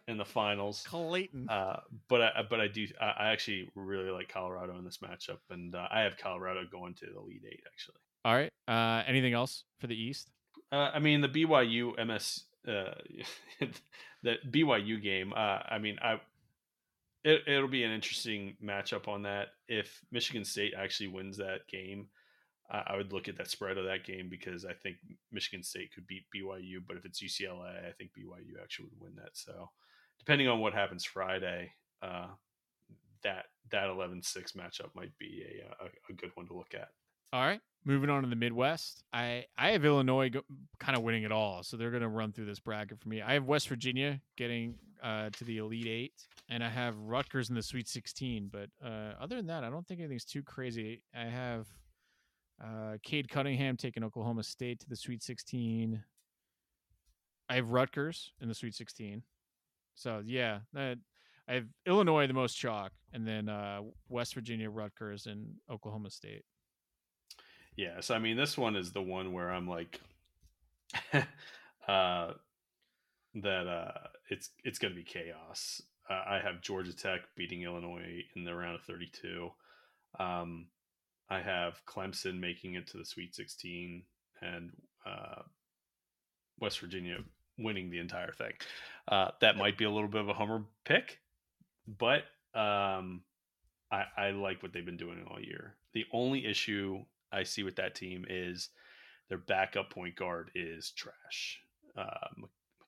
in 0.08 0.16
the 0.16 0.24
finals. 0.24 0.84
Clayton. 0.86 1.48
Uh, 1.48 1.80
but 2.08 2.22
I 2.22 2.42
but 2.48 2.60
I 2.60 2.68
do 2.68 2.86
I, 3.00 3.04
I 3.18 3.32
actually 3.32 3.68
really 3.74 4.10
like 4.10 4.28
Colorado 4.28 4.76
in 4.78 4.84
this 4.84 4.98
matchup, 4.98 5.38
and 5.50 5.74
uh, 5.74 5.86
I 5.90 6.00
have 6.00 6.16
Colorado 6.16 6.62
going 6.70 6.94
to 6.94 7.06
the 7.06 7.18
Elite 7.18 7.42
Eight 7.46 7.62
actually. 7.72 7.96
All 8.24 8.34
right. 8.34 8.52
Uh, 8.66 9.02
anything 9.06 9.34
else 9.34 9.64
for 9.80 9.86
the 9.86 10.00
East? 10.00 10.30
Uh, 10.72 10.90
I 10.92 10.98
mean 10.98 11.20
the 11.20 11.28
BYU 11.28 11.94
MS 12.04 12.44
uh, 12.66 12.94
the 14.22 14.36
BYU 14.50 15.02
game. 15.02 15.32
Uh, 15.32 15.60
I 15.68 15.78
mean 15.78 15.98
I 16.02 16.20
it, 17.26 17.42
it'll 17.48 17.68
be 17.68 17.82
an 17.82 17.90
interesting 17.90 18.56
matchup 18.64 19.08
on 19.08 19.22
that. 19.22 19.48
If 19.66 20.00
Michigan 20.12 20.44
State 20.44 20.74
actually 20.78 21.08
wins 21.08 21.36
that 21.38 21.66
game, 21.68 22.06
I, 22.70 22.96
would 22.96 23.12
look 23.12 23.28
at 23.28 23.36
that 23.38 23.50
spread 23.50 23.78
of 23.78 23.84
that 23.84 24.04
game 24.04 24.28
because 24.28 24.64
I 24.64 24.72
think 24.72 24.96
Michigan 25.32 25.62
State 25.62 25.92
could 25.92 26.06
beat 26.06 26.24
BYU. 26.34 26.78
But 26.86 26.96
if 26.96 27.04
it's 27.04 27.22
UCLA, 27.22 27.86
I 27.86 27.92
think 27.98 28.10
BYU 28.10 28.62
actually 28.62 28.86
would 28.86 29.00
win 29.00 29.16
that. 29.16 29.30
So 29.34 29.70
depending 30.18 30.48
on 30.48 30.60
what 30.60 30.72
happens 30.72 31.04
Friday, 31.04 31.72
uh, 32.00 32.28
that 33.22 33.46
that 33.70 33.88
11-6 33.88 34.56
matchup 34.56 34.94
might 34.94 35.16
be 35.18 35.44
a, 35.44 35.84
a, 35.84 35.88
a 36.10 36.12
good 36.12 36.30
one 36.34 36.46
to 36.46 36.54
look 36.54 36.74
at. 36.74 36.88
All 37.32 37.44
right, 37.44 37.60
moving 37.86 38.10
on 38.10 38.22
to 38.22 38.28
the 38.28 38.36
Midwest. 38.36 39.04
I 39.12 39.46
I 39.56 39.70
have 39.70 39.84
Illinois 39.84 40.28
go, 40.28 40.42
kind 40.78 40.98
of 40.98 41.02
winning 41.02 41.22
it 41.22 41.32
all, 41.32 41.62
so 41.62 41.76
they're 41.76 41.90
going 41.90 42.02
to 42.02 42.08
run 42.08 42.32
through 42.32 42.46
this 42.46 42.60
bracket 42.60 43.00
for 43.00 43.08
me. 43.08 43.22
I 43.22 43.32
have 43.34 43.44
West 43.44 43.68
Virginia 43.68 44.20
getting 44.36 44.74
uh, 45.02 45.30
to 45.30 45.44
the 45.44 45.58
Elite 45.58 45.86
Eight, 45.86 46.26
and 46.50 46.62
I 46.62 46.68
have 46.68 46.98
Rutgers 46.98 47.48
in 47.48 47.54
the 47.54 47.62
Sweet 47.62 47.88
Sixteen. 47.88 48.50
But 48.52 48.68
uh, 48.84 49.14
other 49.18 49.36
than 49.36 49.46
that, 49.46 49.64
I 49.64 49.70
don't 49.70 49.86
think 49.86 50.00
anything's 50.00 50.24
too 50.24 50.42
crazy. 50.42 51.02
I 51.14 51.24
have 51.24 51.66
uh, 52.62 52.96
Cade 53.02 53.28
Cunningham 53.30 53.76
taking 53.76 54.04
Oklahoma 54.04 54.42
State 54.42 54.80
to 54.80 54.88
the 54.88 54.96
Sweet 54.96 55.22
Sixteen. 55.22 56.02
I 57.48 57.54
have 57.54 57.70
Rutgers 57.70 58.32
in 58.40 58.48
the 58.48 58.54
Sweet 58.54 58.74
Sixteen. 58.74 59.22
So 59.94 60.22
yeah, 60.26 60.58
that, 60.74 60.98
I 61.48 61.54
have 61.54 61.66
Illinois 61.86 62.26
the 62.26 62.34
most 62.34 62.54
chalk, 62.54 62.92
and 63.12 63.26
then 63.26 63.48
uh, 63.48 63.82
West 64.08 64.34
Virginia, 64.34 64.68
Rutgers, 64.68 65.26
and 65.26 65.54
Oklahoma 65.70 66.10
State. 66.10 66.44
Yeah, 67.76 68.00
so 68.00 68.14
I 68.14 68.18
mean, 68.18 68.36
this 68.36 68.56
one 68.56 68.74
is 68.74 68.92
the 68.92 69.02
one 69.02 69.32
where 69.32 69.50
I'm 69.50 69.68
like, 69.68 70.00
uh, 71.88 72.32
that 73.34 73.66
uh, 73.66 74.08
it's 74.30 74.50
it's 74.64 74.78
going 74.78 74.94
to 74.94 74.96
be 74.96 75.04
chaos. 75.04 75.82
Uh, 76.08 76.22
I 76.26 76.40
have 76.42 76.62
Georgia 76.62 76.96
Tech 76.96 77.20
beating 77.36 77.62
Illinois 77.62 78.24
in 78.34 78.44
the 78.44 78.54
round 78.54 78.76
of 78.76 78.82
32. 78.82 79.50
Um, 80.18 80.68
I 81.28 81.40
have 81.40 81.82
Clemson 81.86 82.38
making 82.40 82.74
it 82.74 82.86
to 82.88 82.96
the 82.96 83.04
Sweet 83.04 83.34
16, 83.34 84.02
and 84.40 84.70
uh, 85.04 85.42
West 86.60 86.80
Virginia 86.80 87.18
winning 87.58 87.90
the 87.90 87.98
entire 87.98 88.32
thing. 88.32 88.52
Uh, 89.08 89.30
that 89.40 89.56
might 89.56 89.76
be 89.76 89.84
a 89.84 89.90
little 89.90 90.08
bit 90.08 90.20
of 90.22 90.28
a 90.28 90.34
homer 90.34 90.62
pick, 90.84 91.18
but 91.86 92.22
um, 92.54 93.22
I, 93.90 94.04
I 94.16 94.30
like 94.30 94.62
what 94.62 94.72
they've 94.72 94.84
been 94.84 94.96
doing 94.96 95.24
all 95.30 95.40
year. 95.40 95.74
The 95.92 96.06
only 96.12 96.46
issue 96.46 97.04
I 97.32 97.42
see 97.42 97.62
with 97.62 97.76
that 97.76 97.94
team 97.94 98.24
is 98.28 98.70
their 99.28 99.38
backup 99.38 99.90
point 99.90 100.16
guard 100.16 100.50
is 100.54 100.90
trash. 100.90 101.60
Uh, 101.96 102.28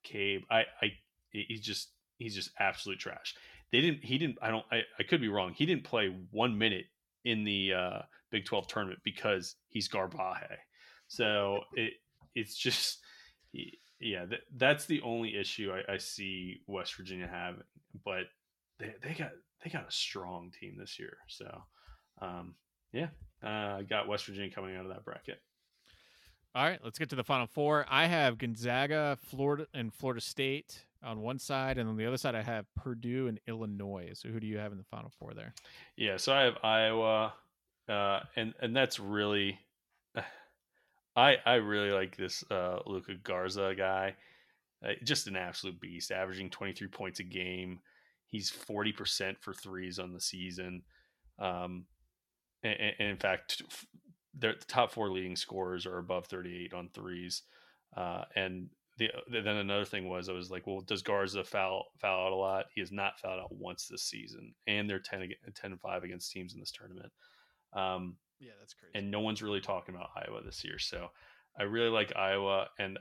McCabe, 0.04 0.42
I, 0.50 0.64
I, 0.82 0.92
he's 1.30 1.60
just 1.60 1.90
he's 2.18 2.34
just 2.34 2.50
absolute 2.58 2.98
trash. 2.98 3.34
They 3.72 3.80
didn't. 3.80 4.04
He 4.04 4.18
didn't. 4.18 4.38
I 4.40 4.50
don't. 4.50 4.64
I, 4.70 4.82
I 4.98 5.02
could 5.02 5.20
be 5.20 5.28
wrong. 5.28 5.52
He 5.54 5.66
didn't 5.66 5.84
play 5.84 6.14
one 6.30 6.56
minute 6.56 6.86
in 7.24 7.44
the 7.44 7.72
uh, 7.74 7.98
Big 8.30 8.44
Twelve 8.44 8.66
tournament 8.66 9.00
because 9.04 9.56
he's 9.68 9.88
Garbaje. 9.88 10.56
So 11.08 11.60
it 11.74 11.94
it's 12.34 12.56
just 12.56 12.98
yeah. 14.00 14.24
That, 14.26 14.40
that's 14.56 14.86
the 14.86 15.02
only 15.02 15.36
issue 15.36 15.72
I, 15.72 15.94
I 15.94 15.96
see 15.98 16.60
West 16.66 16.94
Virginia 16.96 17.28
having. 17.30 17.62
But 18.04 18.24
they 18.78 18.94
they 19.02 19.14
got 19.14 19.32
they 19.62 19.70
got 19.70 19.88
a 19.88 19.92
strong 19.92 20.50
team 20.58 20.76
this 20.78 20.98
year. 20.98 21.18
So 21.28 21.62
um, 22.22 22.54
yeah, 22.92 23.08
uh, 23.42 23.78
I 23.78 23.82
got 23.82 24.08
West 24.08 24.26
Virginia 24.26 24.50
coming 24.50 24.76
out 24.76 24.84
of 24.84 24.90
that 24.90 25.04
bracket. 25.04 25.40
All 26.54 26.64
right, 26.64 26.80
let's 26.82 26.98
get 26.98 27.10
to 27.10 27.16
the 27.16 27.24
final 27.24 27.46
four. 27.46 27.86
I 27.88 28.06
have 28.06 28.38
Gonzaga, 28.38 29.18
Florida, 29.26 29.66
and 29.74 29.92
Florida 29.92 30.20
State 30.20 30.84
on 31.02 31.20
one 31.20 31.38
side, 31.38 31.78
and 31.78 31.88
on 31.88 31.96
the 31.96 32.06
other 32.06 32.16
side, 32.16 32.34
I 32.34 32.42
have 32.42 32.66
Purdue 32.74 33.28
and 33.28 33.38
Illinois. 33.46 34.10
So, 34.14 34.28
who 34.28 34.40
do 34.40 34.46
you 34.46 34.58
have 34.58 34.72
in 34.72 34.78
the 34.78 34.84
final 34.84 35.12
four 35.18 35.34
there? 35.34 35.54
Yeah, 35.96 36.16
so 36.16 36.32
I 36.32 36.42
have 36.42 36.56
Iowa, 36.62 37.34
uh, 37.88 38.20
and 38.34 38.54
and 38.60 38.74
that's 38.74 38.98
really, 38.98 39.58
I 41.16 41.36
I 41.44 41.54
really 41.54 41.90
like 41.90 42.16
this 42.16 42.42
uh, 42.50 42.78
Luka 42.86 43.14
Garza 43.22 43.74
guy, 43.76 44.16
uh, 44.84 44.92
just 45.04 45.26
an 45.26 45.36
absolute 45.36 45.80
beast, 45.80 46.10
averaging 46.10 46.50
twenty 46.50 46.72
three 46.72 46.88
points 46.88 47.20
a 47.20 47.24
game. 47.24 47.78
He's 48.26 48.50
forty 48.50 48.92
percent 48.92 49.38
for 49.40 49.52
threes 49.52 49.98
on 49.98 50.12
the 50.12 50.20
season. 50.20 50.82
Um, 51.38 51.84
and, 52.62 52.94
and 52.98 53.08
in 53.08 53.16
fact, 53.16 53.62
the 54.38 54.54
top 54.68 54.92
four 54.92 55.10
leading 55.10 55.36
scorers 55.36 55.86
are 55.86 55.98
above 55.98 56.26
38 56.26 56.72
on 56.74 56.88
threes. 56.92 57.42
Uh, 57.96 58.24
and 58.36 58.68
the, 58.98 59.10
then 59.30 59.46
another 59.46 59.84
thing 59.84 60.08
was 60.08 60.28
I 60.28 60.32
was 60.32 60.50
like, 60.50 60.66
well, 60.66 60.80
does 60.80 61.02
Garza 61.02 61.44
foul 61.44 61.86
foul 61.98 62.26
out 62.26 62.32
a 62.32 62.36
lot? 62.36 62.66
He 62.74 62.80
has 62.80 62.92
not 62.92 63.18
fouled 63.20 63.40
out 63.40 63.54
once 63.54 63.86
this 63.86 64.04
season, 64.04 64.54
and 64.66 64.90
they're 64.90 64.98
10, 64.98 65.28
10 65.54 65.78
5 65.78 66.04
against 66.04 66.32
teams 66.32 66.54
in 66.54 66.60
this 66.60 66.72
tournament. 66.72 67.12
Um, 67.72 68.16
yeah, 68.40 68.52
that's 68.60 68.74
crazy. 68.74 68.92
And 68.94 69.10
no 69.10 69.20
one's 69.20 69.42
really 69.42 69.60
talking 69.60 69.94
about 69.94 70.10
Iowa 70.16 70.42
this 70.44 70.64
year, 70.64 70.78
so 70.78 71.08
I 71.58 71.64
really 71.64 71.90
like 71.90 72.16
Iowa, 72.16 72.66
and 72.78 72.98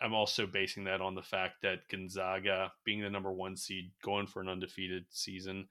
I'm 0.00 0.14
also 0.14 0.46
basing 0.46 0.84
that 0.84 1.00
on 1.00 1.14
the 1.14 1.22
fact 1.22 1.62
that 1.62 1.88
Gonzaga, 1.90 2.72
being 2.84 3.00
the 3.00 3.10
number 3.10 3.32
one 3.32 3.56
seed, 3.56 3.92
going 4.02 4.26
for 4.26 4.42
an 4.42 4.48
undefeated 4.48 5.04
season, 5.10 5.68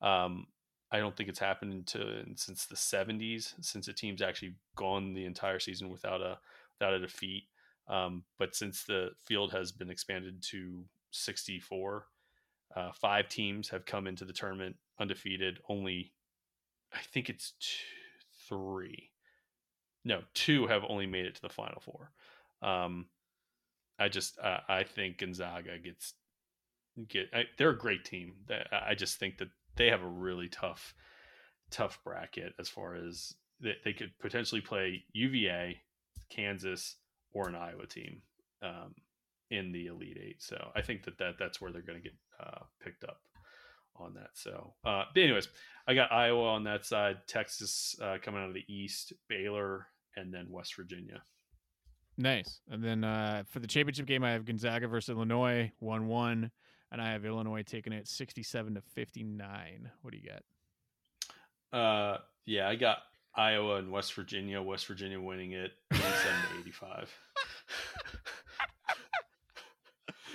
um, 0.00 0.46
I 0.94 1.00
don't 1.00 1.16
think 1.16 1.28
it's 1.28 1.40
happened 1.40 1.92
since 2.36 2.66
the 2.66 2.76
70s, 2.76 3.54
since 3.60 3.88
a 3.88 3.92
team's 3.92 4.22
actually 4.22 4.54
gone 4.76 5.12
the 5.12 5.24
entire 5.24 5.58
season 5.58 5.90
without 5.90 6.20
a 6.20 6.38
without 6.78 6.94
a 6.94 7.00
defeat. 7.00 7.48
Um, 7.88 8.22
but 8.38 8.54
since 8.54 8.84
the 8.84 9.10
field 9.24 9.50
has 9.50 9.72
been 9.72 9.90
expanded 9.90 10.40
to 10.50 10.84
64, 11.10 12.06
uh, 12.76 12.92
five 12.92 13.28
teams 13.28 13.68
have 13.70 13.86
come 13.86 14.06
into 14.06 14.24
the 14.24 14.32
tournament 14.32 14.76
undefeated. 15.00 15.58
Only, 15.68 16.12
I 16.92 17.00
think 17.12 17.28
it's 17.28 17.54
two, 17.58 18.48
three. 18.48 19.10
No, 20.04 20.20
two 20.32 20.68
have 20.68 20.84
only 20.88 21.06
made 21.06 21.26
it 21.26 21.34
to 21.34 21.42
the 21.42 21.48
final 21.48 21.80
four. 21.80 22.12
Um, 22.62 23.06
I 23.98 24.08
just 24.08 24.38
uh, 24.38 24.60
I 24.68 24.84
think 24.84 25.18
Gonzaga 25.18 25.76
gets 25.82 26.14
get. 27.08 27.30
I, 27.34 27.46
they're 27.58 27.70
a 27.70 27.76
great 27.76 28.04
team. 28.04 28.34
I 28.70 28.94
just 28.94 29.18
think 29.18 29.38
that 29.38 29.48
they 29.76 29.88
have 29.88 30.02
a 30.02 30.08
really 30.08 30.48
tough 30.48 30.94
tough 31.70 31.98
bracket 32.04 32.54
as 32.58 32.68
far 32.68 32.94
as 32.94 33.34
they, 33.60 33.74
they 33.84 33.92
could 33.92 34.12
potentially 34.20 34.60
play 34.60 35.04
UVA, 35.12 35.80
Kansas, 36.30 36.96
or 37.32 37.48
an 37.48 37.54
Iowa 37.54 37.86
team 37.86 38.22
um, 38.62 38.94
in 39.50 39.72
the 39.72 39.86
Elite 39.86 40.18
Eight. 40.22 40.42
So 40.42 40.70
I 40.76 40.82
think 40.82 41.04
that, 41.04 41.18
that 41.18 41.34
that's 41.38 41.60
where 41.60 41.72
they're 41.72 41.82
going 41.82 42.00
to 42.00 42.02
get 42.02 42.16
uh, 42.40 42.60
picked 42.82 43.04
up 43.04 43.20
on 43.96 44.14
that. 44.14 44.30
So, 44.34 44.74
uh, 44.84 45.04
anyways, 45.16 45.48
I 45.86 45.94
got 45.94 46.12
Iowa 46.12 46.48
on 46.48 46.64
that 46.64 46.84
side, 46.84 47.18
Texas 47.26 47.96
uh, 48.02 48.16
coming 48.22 48.42
out 48.42 48.48
of 48.48 48.54
the 48.54 48.64
East, 48.68 49.12
Baylor, 49.28 49.86
and 50.16 50.32
then 50.32 50.46
West 50.50 50.74
Virginia. 50.76 51.22
Nice. 52.16 52.60
And 52.70 52.82
then 52.82 53.02
uh, 53.02 53.42
for 53.50 53.58
the 53.58 53.66
championship 53.66 54.06
game, 54.06 54.22
I 54.22 54.32
have 54.32 54.44
Gonzaga 54.44 54.86
versus 54.86 55.10
Illinois, 55.10 55.72
one 55.80 56.06
one 56.06 56.50
and 56.94 57.02
I 57.02 57.10
have 57.10 57.24
Illinois 57.24 57.62
taking 57.62 57.92
it 57.92 58.06
67 58.06 58.74
to 58.74 58.80
59. 58.80 59.90
What 60.02 60.12
do 60.12 60.16
you 60.16 60.30
got? 61.72 61.76
Uh, 61.76 62.18
yeah, 62.46 62.68
I 62.68 62.76
got 62.76 62.98
Iowa 63.34 63.78
and 63.78 63.90
West 63.90 64.14
Virginia. 64.14 64.62
West 64.62 64.86
Virginia 64.86 65.20
winning 65.20 65.52
it 65.52 65.72
87 65.92 66.12
to 66.12 66.60
85. 66.60 67.18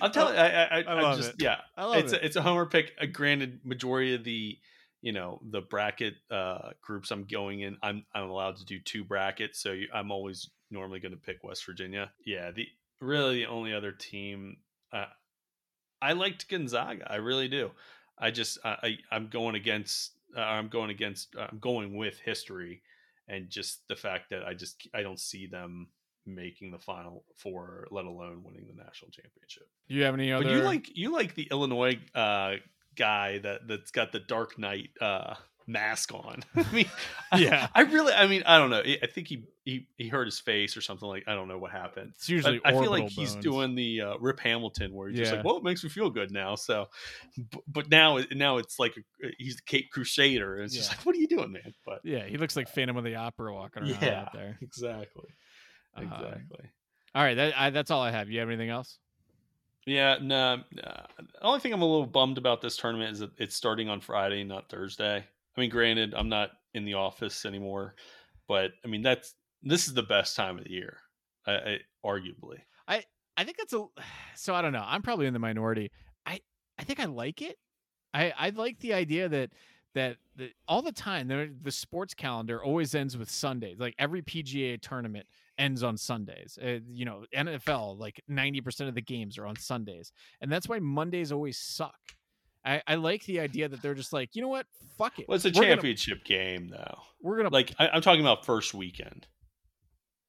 I'll 0.02 0.10
tell 0.10 0.34
you, 0.34 0.38
I, 0.38 0.48
I, 0.48 0.82
I, 0.82 1.12
I 1.12 1.16
just, 1.16 1.30
it. 1.30 1.36
yeah, 1.40 1.60
it's 1.78 2.12
it. 2.12 2.22
a, 2.22 2.26
it's 2.26 2.36
a 2.36 2.42
homer 2.42 2.66
pick. 2.66 2.92
Uh, 3.02 3.06
granted, 3.06 3.62
majority 3.64 4.16
of 4.16 4.26
the, 4.26 4.58
you 5.02 5.14
know, 5.14 5.40
the 5.50 5.62
bracket 5.62 6.16
uh, 6.30 6.72
groups 6.82 7.10
I'm 7.12 7.24
going 7.24 7.62
in, 7.62 7.78
I'm 7.82 8.06
I'm 8.14 8.30
allowed 8.30 8.58
to 8.58 8.66
do 8.66 8.80
two 8.80 9.06
brackets, 9.06 9.62
so 9.62 9.72
you, 9.72 9.88
I'm 9.94 10.12
always 10.12 10.50
normally 10.72 11.00
going 11.00 11.14
to 11.14 11.18
pick 11.18 11.42
West 11.42 11.66
Virginia. 11.66 12.12
Yeah, 12.26 12.52
the 12.52 12.68
really 13.00 13.40
the 13.40 13.46
only 13.46 13.74
other 13.74 13.94
team 13.94 14.58
uh, 14.92 15.06
I 16.02 16.14
liked 16.14 16.50
Gonzaga. 16.50 17.12
I 17.12 17.16
really 17.16 17.48
do. 17.48 17.72
I 18.18 18.32
just 18.32 18.60
I, 18.64 18.98
I 19.12 19.16
am 19.16 19.28
going 19.28 19.56
against 19.56 20.12
uh, 20.38 20.42
I'm 20.42 20.68
going 20.68 20.90
against 20.90 21.36
I'm 21.38 21.60
going 21.60 21.96
with 21.96 22.20
history 22.20 22.82
and 23.28 23.50
just 23.50 23.88
the 23.88 23.96
fact 23.96 24.30
that 24.32 24.44
I 24.44 24.54
just 24.54 24.88
I 24.94 25.04
don't 25.04 25.20
see 25.20 25.48
them 25.48 25.88
making 26.26 26.72
the 26.72 26.80
final 26.80 27.24
four, 27.36 27.88
let 27.92 28.06
alone 28.06 28.44
winning 28.44 28.68
the 28.68 28.84
national 28.84 29.12
championship. 29.12 29.68
Do 29.88 29.96
you 29.96 30.04
have 30.04 30.14
any 30.14 30.32
other? 30.32 30.46
But 30.46 30.54
you 30.54 30.62
like 30.62 30.98
you 30.98 31.14
like 31.14 31.36
the 31.36 31.48
Illinois 31.52 32.00
uh, 32.14 32.56
guy 32.96 33.40
that 33.40 33.68
that's 33.68 33.92
got 33.92 34.12
the 34.12 34.20
Dark 34.20 34.58
Knight 34.58 34.90
uh, 35.02 35.36
mask 35.70 36.14
on. 36.14 36.44
I 36.56 36.66
mean, 36.74 36.90
yeah, 37.38 37.68
I, 37.74 37.82
I, 37.82 37.84
really, 37.84 38.14
I 38.14 38.28
mean, 38.28 38.44
I 38.46 38.58
don't 38.58 38.70
know. 38.70 38.82
I 38.82 39.08
think 39.08 39.28
he, 39.28 39.44
he 39.64 39.88
he 39.98 40.08
hurt 40.08 40.26
his 40.26 40.40
face 40.40 40.76
or 40.76 40.82
something 40.82 41.08
like. 41.08 41.24
I 41.28 41.36
don't 41.36 41.48
know 41.48 41.58
what 41.58 41.72
happened. 41.72 42.14
It's 42.16 42.28
usually. 42.28 42.60
I, 42.66 42.70
I 42.70 42.72
feel 42.72 42.90
like 42.90 43.04
bones. 43.04 43.16
he's 43.16 43.36
doing 43.36 43.76
the 43.76 44.02
uh, 44.02 44.18
Rip 44.20 44.40
Hamilton, 44.40 44.94
where 44.94 45.10
he's 45.10 45.20
yeah. 45.20 45.26
just 45.26 45.36
like, 45.36 45.46
"Well, 45.46 45.58
it 45.58 45.64
makes 45.64 45.84
me 45.84 45.90
feel 45.90 46.10
good 46.10 46.32
now." 46.32 46.56
So, 46.56 46.88
but, 47.52 47.62
but 47.68 47.90
now, 47.90 48.20
now 48.34 48.58
it's 48.58 48.80
like 48.80 48.96
a, 48.98 49.28
he's 49.38 49.58
the 49.58 49.62
Cape 49.66 49.92
Crusader, 49.92 50.56
and 50.56 50.66
it's 50.66 50.76
yeah. 50.76 50.82
just 50.82 50.92
like, 50.92 51.06
"What 51.06 51.16
are 51.16 51.20
you 51.20 51.28
doing, 51.28 51.52
man?" 51.52 51.74
But 51.86 52.00
yeah, 52.04 52.26
he 52.26 52.38
looks 52.38 52.56
like 52.56 52.68
Phantom 52.68 52.98
of 52.98 53.04
the 53.04 53.16
Opera 53.16 53.54
walking 53.54 53.84
around 53.84 54.02
yeah, 54.02 54.22
out 54.22 54.34
there. 54.34 54.58
Exactly. 54.62 55.30
Uh-huh. 55.96 56.24
Exactly. 56.24 56.70
all 57.16 57.24
right, 57.24 57.36
that, 57.36 57.60
I, 57.60 57.70
that's 57.70 57.92
all 57.92 58.02
I 58.02 58.12
have. 58.12 58.30
You 58.30 58.40
have 58.40 58.50
anything 58.50 58.70
else? 58.70 59.00
Yeah, 59.86 60.18
no. 60.22 60.58
Nah, 60.72 61.06
the 61.18 61.26
only 61.42 61.60
thing 61.60 61.74
I'm 61.74 61.82
a 61.82 61.86
little 61.86 62.06
bummed 62.06 62.38
about 62.38 62.62
this 62.62 62.78
tournament 62.78 63.14
is 63.14 63.20
that 63.20 63.32
it's 63.38 63.56
starting 63.56 63.90
on 63.90 64.02
Friday, 64.02 64.44
not 64.44 64.70
Thursday. 64.70 65.26
I 65.60 65.62
mean, 65.62 65.72
granted, 65.72 66.14
I'm 66.16 66.30
not 66.30 66.52
in 66.74 66.86
the 66.86 66.94
office 66.94 67.46
anymore, 67.46 67.96
but 68.48 68.72
I 68.86 68.88
mean 68.88 69.02
that's 69.02 69.36
this 69.62 69.90
is 69.90 69.94
the 69.94 70.04
best 70.04 70.38
time 70.38 70.58
of 70.58 70.64
the 70.64 70.72
year, 70.72 71.00
I, 71.46 71.52
I, 71.52 71.78
arguably. 72.06 72.60
I 72.88 73.04
I 73.36 73.44
think 73.44 73.58
that's 73.58 73.74
a 73.74 73.86
so 74.38 74.56
I 74.56 74.62
don't 74.62 74.72
know. 74.72 74.86
I'm 74.86 75.02
probably 75.02 75.26
in 75.26 75.34
the 75.34 75.40
minority. 75.40 75.92
I 76.26 76.40
I 76.78 76.86
think 76.86 77.02
I 77.02 77.06
like 77.06 77.42
it. 77.42 77.58
I 78.14 78.32
I 78.40 78.50
like 78.52 78.80
the 78.80 78.94
idea 78.94 79.28
that 79.28 79.52
that, 79.96 80.16
that 80.38 80.52
all 80.66 80.82
the 80.82 80.94
time 80.94 81.28
the, 81.28 81.54
the 81.62 81.72
sports 81.72 82.14
calendar 82.14 82.64
always 82.64 82.96
ends 82.96 83.18
with 83.18 83.30
Sundays. 83.30 83.80
Like 83.80 83.96
every 84.00 84.22
PGA 84.22 84.80
tournament 84.80 85.28
ends 85.58 85.84
on 85.84 85.98
Sundays. 85.98 86.58
Uh, 86.64 86.78
you 86.90 87.04
know, 87.04 87.26
NFL 87.36 88.00
like 88.00 88.22
90% 88.32 88.88
of 88.88 88.96
the 88.96 89.02
games 89.02 89.38
are 89.38 89.46
on 89.46 89.58
Sundays. 89.58 90.14
And 90.40 90.50
that's 90.50 90.70
why 90.70 90.80
Mondays 90.80 91.34
always 91.34 91.58
suck. 91.58 92.00
I, 92.66 92.82
I 92.88 92.96
like 92.96 93.24
the 93.26 93.40
idea 93.40 93.68
that 93.70 93.82
they're 93.82 93.96
just 93.96 94.12
like, 94.14 94.36
you 94.36 94.42
know 94.42 94.48
what? 94.50 94.66
Fuck 94.98 95.20
it. 95.20 95.28
Well, 95.30 95.36
it's 95.36 95.46
a 95.46 95.50
We're 95.50 95.54
gonna- 95.54 95.68
championship 95.76 96.26
game, 96.26 96.68
though. 96.68 96.98
we're 97.22 97.38
gonna 97.38 97.50
Like 97.50 97.74
I, 97.80 97.88
I'm 97.90 98.02
talking 98.02 98.22
about 98.22 98.46
first 98.46 98.74
weekend, 98.74 99.28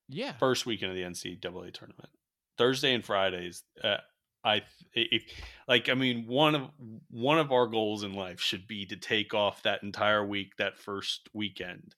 yeah. 0.08 0.32
first 0.38 0.66
weekend 0.66 0.92
of 0.92 0.96
the 0.96 1.02
NCAA 1.02 1.72
tournament, 1.72 2.10
Thursday 2.58 2.94
and 2.94 3.04
Fridays. 3.04 3.62
Uh, 3.82 3.96
I 4.44 4.62
if 4.94 5.22
like 5.68 5.88
I 5.90 5.94
mean 5.94 6.24
one 6.26 6.54
of 6.54 6.70
one 7.10 7.38
of 7.38 7.52
our 7.52 7.66
goals 7.66 8.04
in 8.04 8.14
life 8.14 8.40
should 8.40 8.66
be 8.66 8.86
to 8.86 8.96
take 8.96 9.34
off 9.34 9.62
that 9.64 9.82
entire 9.82 10.24
week, 10.24 10.56
that 10.58 10.78
first 10.78 11.28
weekend, 11.34 11.94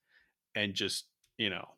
and 0.56 0.74
just 0.74 1.04
you 1.38 1.50
know 1.50 1.68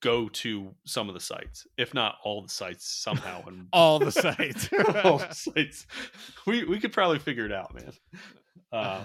go 0.00 0.28
to 0.28 0.74
some 0.84 1.08
of 1.08 1.14
the 1.14 1.20
sites, 1.20 1.66
if 1.76 1.92
not 1.94 2.16
all 2.24 2.42
the 2.42 2.48
sites 2.48 2.86
somehow, 2.86 3.42
and 3.46 3.66
All 3.72 3.98
the 3.98 4.12
sites. 4.12 4.68
all 5.04 5.18
the 5.18 5.28
sites. 5.32 5.86
We 6.46 6.64
we 6.64 6.80
could 6.80 6.92
probably 6.92 7.18
figure 7.18 7.46
it 7.46 7.52
out, 7.52 7.74
man. 7.74 7.92
Um, 8.72 9.04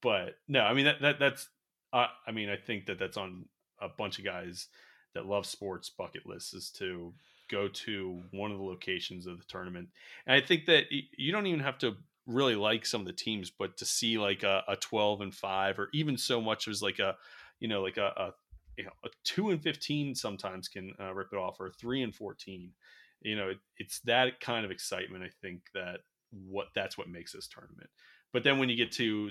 but 0.00 0.36
no, 0.48 0.60
I 0.60 0.74
mean 0.74 0.86
that, 0.86 1.00
that 1.02 1.18
that's 1.18 1.48
uh, 1.92 2.06
I 2.26 2.32
mean 2.32 2.48
I 2.48 2.56
think 2.56 2.86
that 2.86 2.98
that's 2.98 3.16
on 3.16 3.46
a 3.80 3.88
bunch 3.88 4.18
of 4.18 4.24
guys 4.24 4.68
that 5.14 5.26
love 5.26 5.44
sports 5.44 5.90
bucket 5.90 6.26
lists 6.26 6.54
is 6.54 6.70
to 6.78 7.12
go 7.50 7.68
to 7.68 8.22
one 8.30 8.50
of 8.50 8.58
the 8.58 8.64
locations 8.64 9.26
of 9.26 9.38
the 9.38 9.44
tournament, 9.48 9.88
and 10.26 10.34
I 10.42 10.44
think 10.46 10.66
that 10.66 10.84
you 10.90 11.32
don't 11.32 11.46
even 11.46 11.60
have 11.60 11.78
to 11.78 11.96
really 12.26 12.54
like 12.54 12.86
some 12.86 13.00
of 13.00 13.06
the 13.06 13.12
teams, 13.12 13.50
but 13.50 13.76
to 13.78 13.84
see 13.84 14.18
like 14.18 14.42
a, 14.42 14.62
a 14.68 14.76
twelve 14.76 15.20
and 15.20 15.34
five, 15.34 15.78
or 15.78 15.88
even 15.92 16.16
so 16.16 16.40
much 16.40 16.68
as 16.68 16.82
like 16.82 16.98
a 16.98 17.16
you 17.60 17.68
know 17.68 17.82
like 17.82 17.96
a, 17.96 18.12
a 18.16 18.30
you 18.76 18.84
know 18.84 18.92
a 19.04 19.08
two 19.24 19.50
and 19.50 19.62
fifteen 19.62 20.14
sometimes 20.14 20.68
can 20.68 20.92
uh, 21.00 21.12
rip 21.14 21.32
it 21.32 21.36
off, 21.36 21.60
or 21.60 21.66
a 21.66 21.72
three 21.72 22.02
and 22.02 22.14
fourteen. 22.14 22.72
You 23.20 23.36
know, 23.36 23.50
it, 23.50 23.58
it's 23.78 24.00
that 24.00 24.40
kind 24.40 24.64
of 24.64 24.70
excitement. 24.70 25.24
I 25.24 25.30
think 25.40 25.62
that 25.74 26.00
what 26.30 26.68
that's 26.74 26.98
what 26.98 27.08
makes 27.08 27.32
this 27.32 27.48
tournament. 27.48 27.90
But 28.32 28.44
then 28.44 28.58
when 28.58 28.68
you 28.68 28.76
get 28.76 28.92
to 28.92 29.30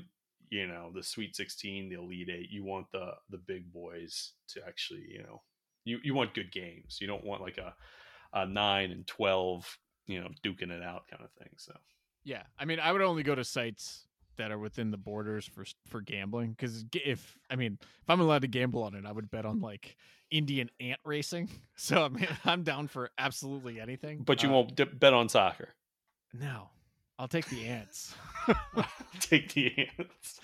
you 0.49 0.67
know 0.67 0.91
the 0.93 1.03
Sweet 1.03 1.35
16, 1.35 1.89
the 1.89 1.95
Elite 1.95 2.29
Eight, 2.29 2.49
you 2.51 2.63
want 2.63 2.91
the 2.91 3.11
the 3.29 3.37
big 3.37 3.71
boys 3.71 4.33
to 4.49 4.61
actually 4.67 5.05
you 5.09 5.23
know 5.23 5.41
you 5.85 5.99
you 6.03 6.13
want 6.13 6.33
good 6.33 6.51
games. 6.51 6.99
You 7.01 7.07
don't 7.07 7.25
want 7.25 7.41
like 7.41 7.57
a 7.57 7.73
a 8.33 8.45
nine 8.45 8.91
and 8.91 9.05
twelve 9.07 9.77
you 10.07 10.19
know 10.19 10.29
duking 10.43 10.71
it 10.71 10.83
out 10.83 11.07
kind 11.09 11.23
of 11.23 11.31
thing. 11.31 11.49
So 11.57 11.73
Yeah, 12.23 12.43
I 12.59 12.65
mean, 12.65 12.79
I 12.79 12.91
would 12.91 13.01
only 13.01 13.23
go 13.23 13.35
to 13.35 13.43
sites 13.43 14.07
that 14.41 14.51
are 14.51 14.57
within 14.57 14.89
the 14.89 14.97
borders 14.97 15.45
for 15.45 15.63
for 15.87 16.01
gambling 16.01 16.51
because 16.51 16.83
if 16.93 17.37
I 17.49 17.55
mean, 17.55 17.77
if 17.81 18.09
I'm 18.09 18.19
allowed 18.19 18.41
to 18.41 18.47
gamble 18.47 18.83
on 18.83 18.95
it, 18.95 19.05
I 19.05 19.11
would 19.11 19.29
bet 19.29 19.45
on 19.45 19.61
like 19.61 19.95
Indian 20.31 20.69
ant 20.79 20.99
racing. 21.05 21.49
So 21.75 22.03
I 22.05 22.09
mean, 22.09 22.27
I'm 22.45 22.63
down 22.63 22.87
for 22.87 23.09
absolutely 23.17 23.79
anything. 23.79 24.23
but 24.23 24.43
you 24.43 24.49
Uh, 24.49 24.53
won't 24.53 24.75
d- 24.75 24.83
bet 24.85 25.13
on 25.13 25.29
soccer. 25.29 25.69
No, 26.33 26.69
I'll 27.19 27.27
take 27.27 27.45
the 27.49 27.65
ants. 27.67 28.15
Take 29.19 29.53
the 29.53 29.71
ants. 29.99 30.39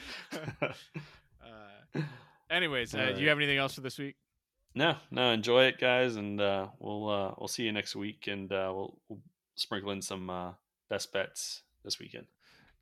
uh, 1.41 2.01
anyways, 2.49 2.93
uh, 2.93 3.13
do 3.15 3.21
you 3.21 3.29
have 3.29 3.37
anything 3.37 3.57
else 3.57 3.73
for 3.73 3.81
this 3.81 3.97
week? 3.97 4.15
no, 4.75 4.95
no, 5.09 5.31
enjoy 5.31 5.63
it, 5.65 5.79
guys, 5.79 6.15
and 6.17 6.39
uh, 6.39 6.67
we'll 6.79 7.09
uh, 7.09 7.33
we'll 7.37 7.47
see 7.47 7.63
you 7.63 7.71
next 7.71 7.95
week, 7.95 8.27
and 8.27 8.51
uh, 8.51 8.71
we'll, 8.75 8.97
we'll 9.09 9.19
sprinkle 9.55 9.91
in 9.91 10.01
some 10.01 10.29
uh, 10.29 10.51
best 10.89 11.11
bets 11.13 11.63
this 11.83 11.99
weekend. 11.99 12.27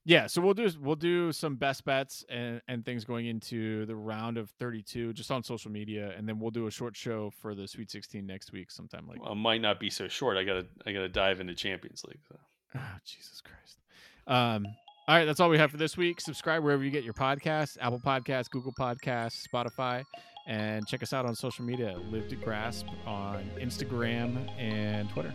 Yeah, 0.07 0.27
so 0.27 0.39
we'll 0.39 0.53
do 0.53 0.69
we'll 0.79 0.95
do 0.95 1.31
some 1.31 1.55
best 1.55 1.83
bets 1.83 2.23
and, 2.29 2.61
and 2.67 2.85
things 2.85 3.03
going 3.03 3.25
into 3.25 3.87
the 3.87 3.95
round 3.95 4.37
of 4.37 4.51
32 4.51 5.13
just 5.13 5.31
on 5.31 5.43
social 5.43 5.71
media, 5.71 6.13
and 6.15 6.29
then 6.29 6.39
we'll 6.39 6.51
do 6.51 6.67
a 6.67 6.71
short 6.71 6.95
show 6.95 7.31
for 7.41 7.55
the 7.55 7.67
Sweet 7.67 7.89
16 7.89 8.23
next 8.23 8.51
week, 8.51 8.69
sometime 8.69 9.07
like 9.07 9.21
Well, 9.21 9.31
it 9.31 9.37
might 9.37 9.61
not 9.61 9.79
be 9.79 9.89
so 9.89 10.07
short. 10.07 10.37
I 10.37 10.43
gotta 10.43 10.67
I 10.85 10.91
gotta 10.91 11.09
dive 11.09 11.39
into 11.39 11.55
Champions 11.55 12.03
League. 12.07 12.19
So. 12.29 12.37
Oh, 12.75 12.97
Jesus 13.03 13.41
Christ. 13.41 13.79
Um, 14.27 14.67
all 15.07 15.15
right, 15.15 15.25
that's 15.25 15.39
all 15.39 15.49
we 15.49 15.57
have 15.57 15.71
for 15.71 15.77
this 15.77 15.97
week. 15.97 16.21
Subscribe 16.21 16.63
wherever 16.63 16.83
you 16.83 16.91
get 16.91 17.03
your 17.03 17.13
podcasts 17.13 17.77
Apple 17.81 17.99
Podcasts, 17.99 18.49
Google 18.51 18.73
Podcasts, 18.79 19.41
Spotify, 19.51 20.03
and 20.45 20.85
check 20.85 21.01
us 21.01 21.13
out 21.13 21.25
on 21.25 21.33
social 21.33 21.65
media 21.65 21.97
Live 22.11 22.27
to 22.29 22.35
Grasp 22.35 22.85
on 23.07 23.49
Instagram 23.59 24.47
and 24.59 25.09
Twitter. 25.09 25.33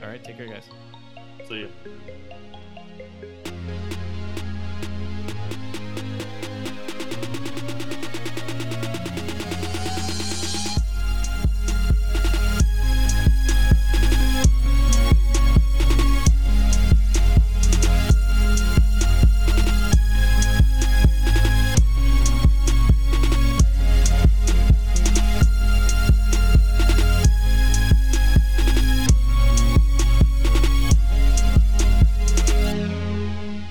All 0.00 0.08
right, 0.08 0.22
take 0.22 0.36
care, 0.36 0.46
guys. 0.46 0.68
See 1.48 1.60
you. 1.60 1.68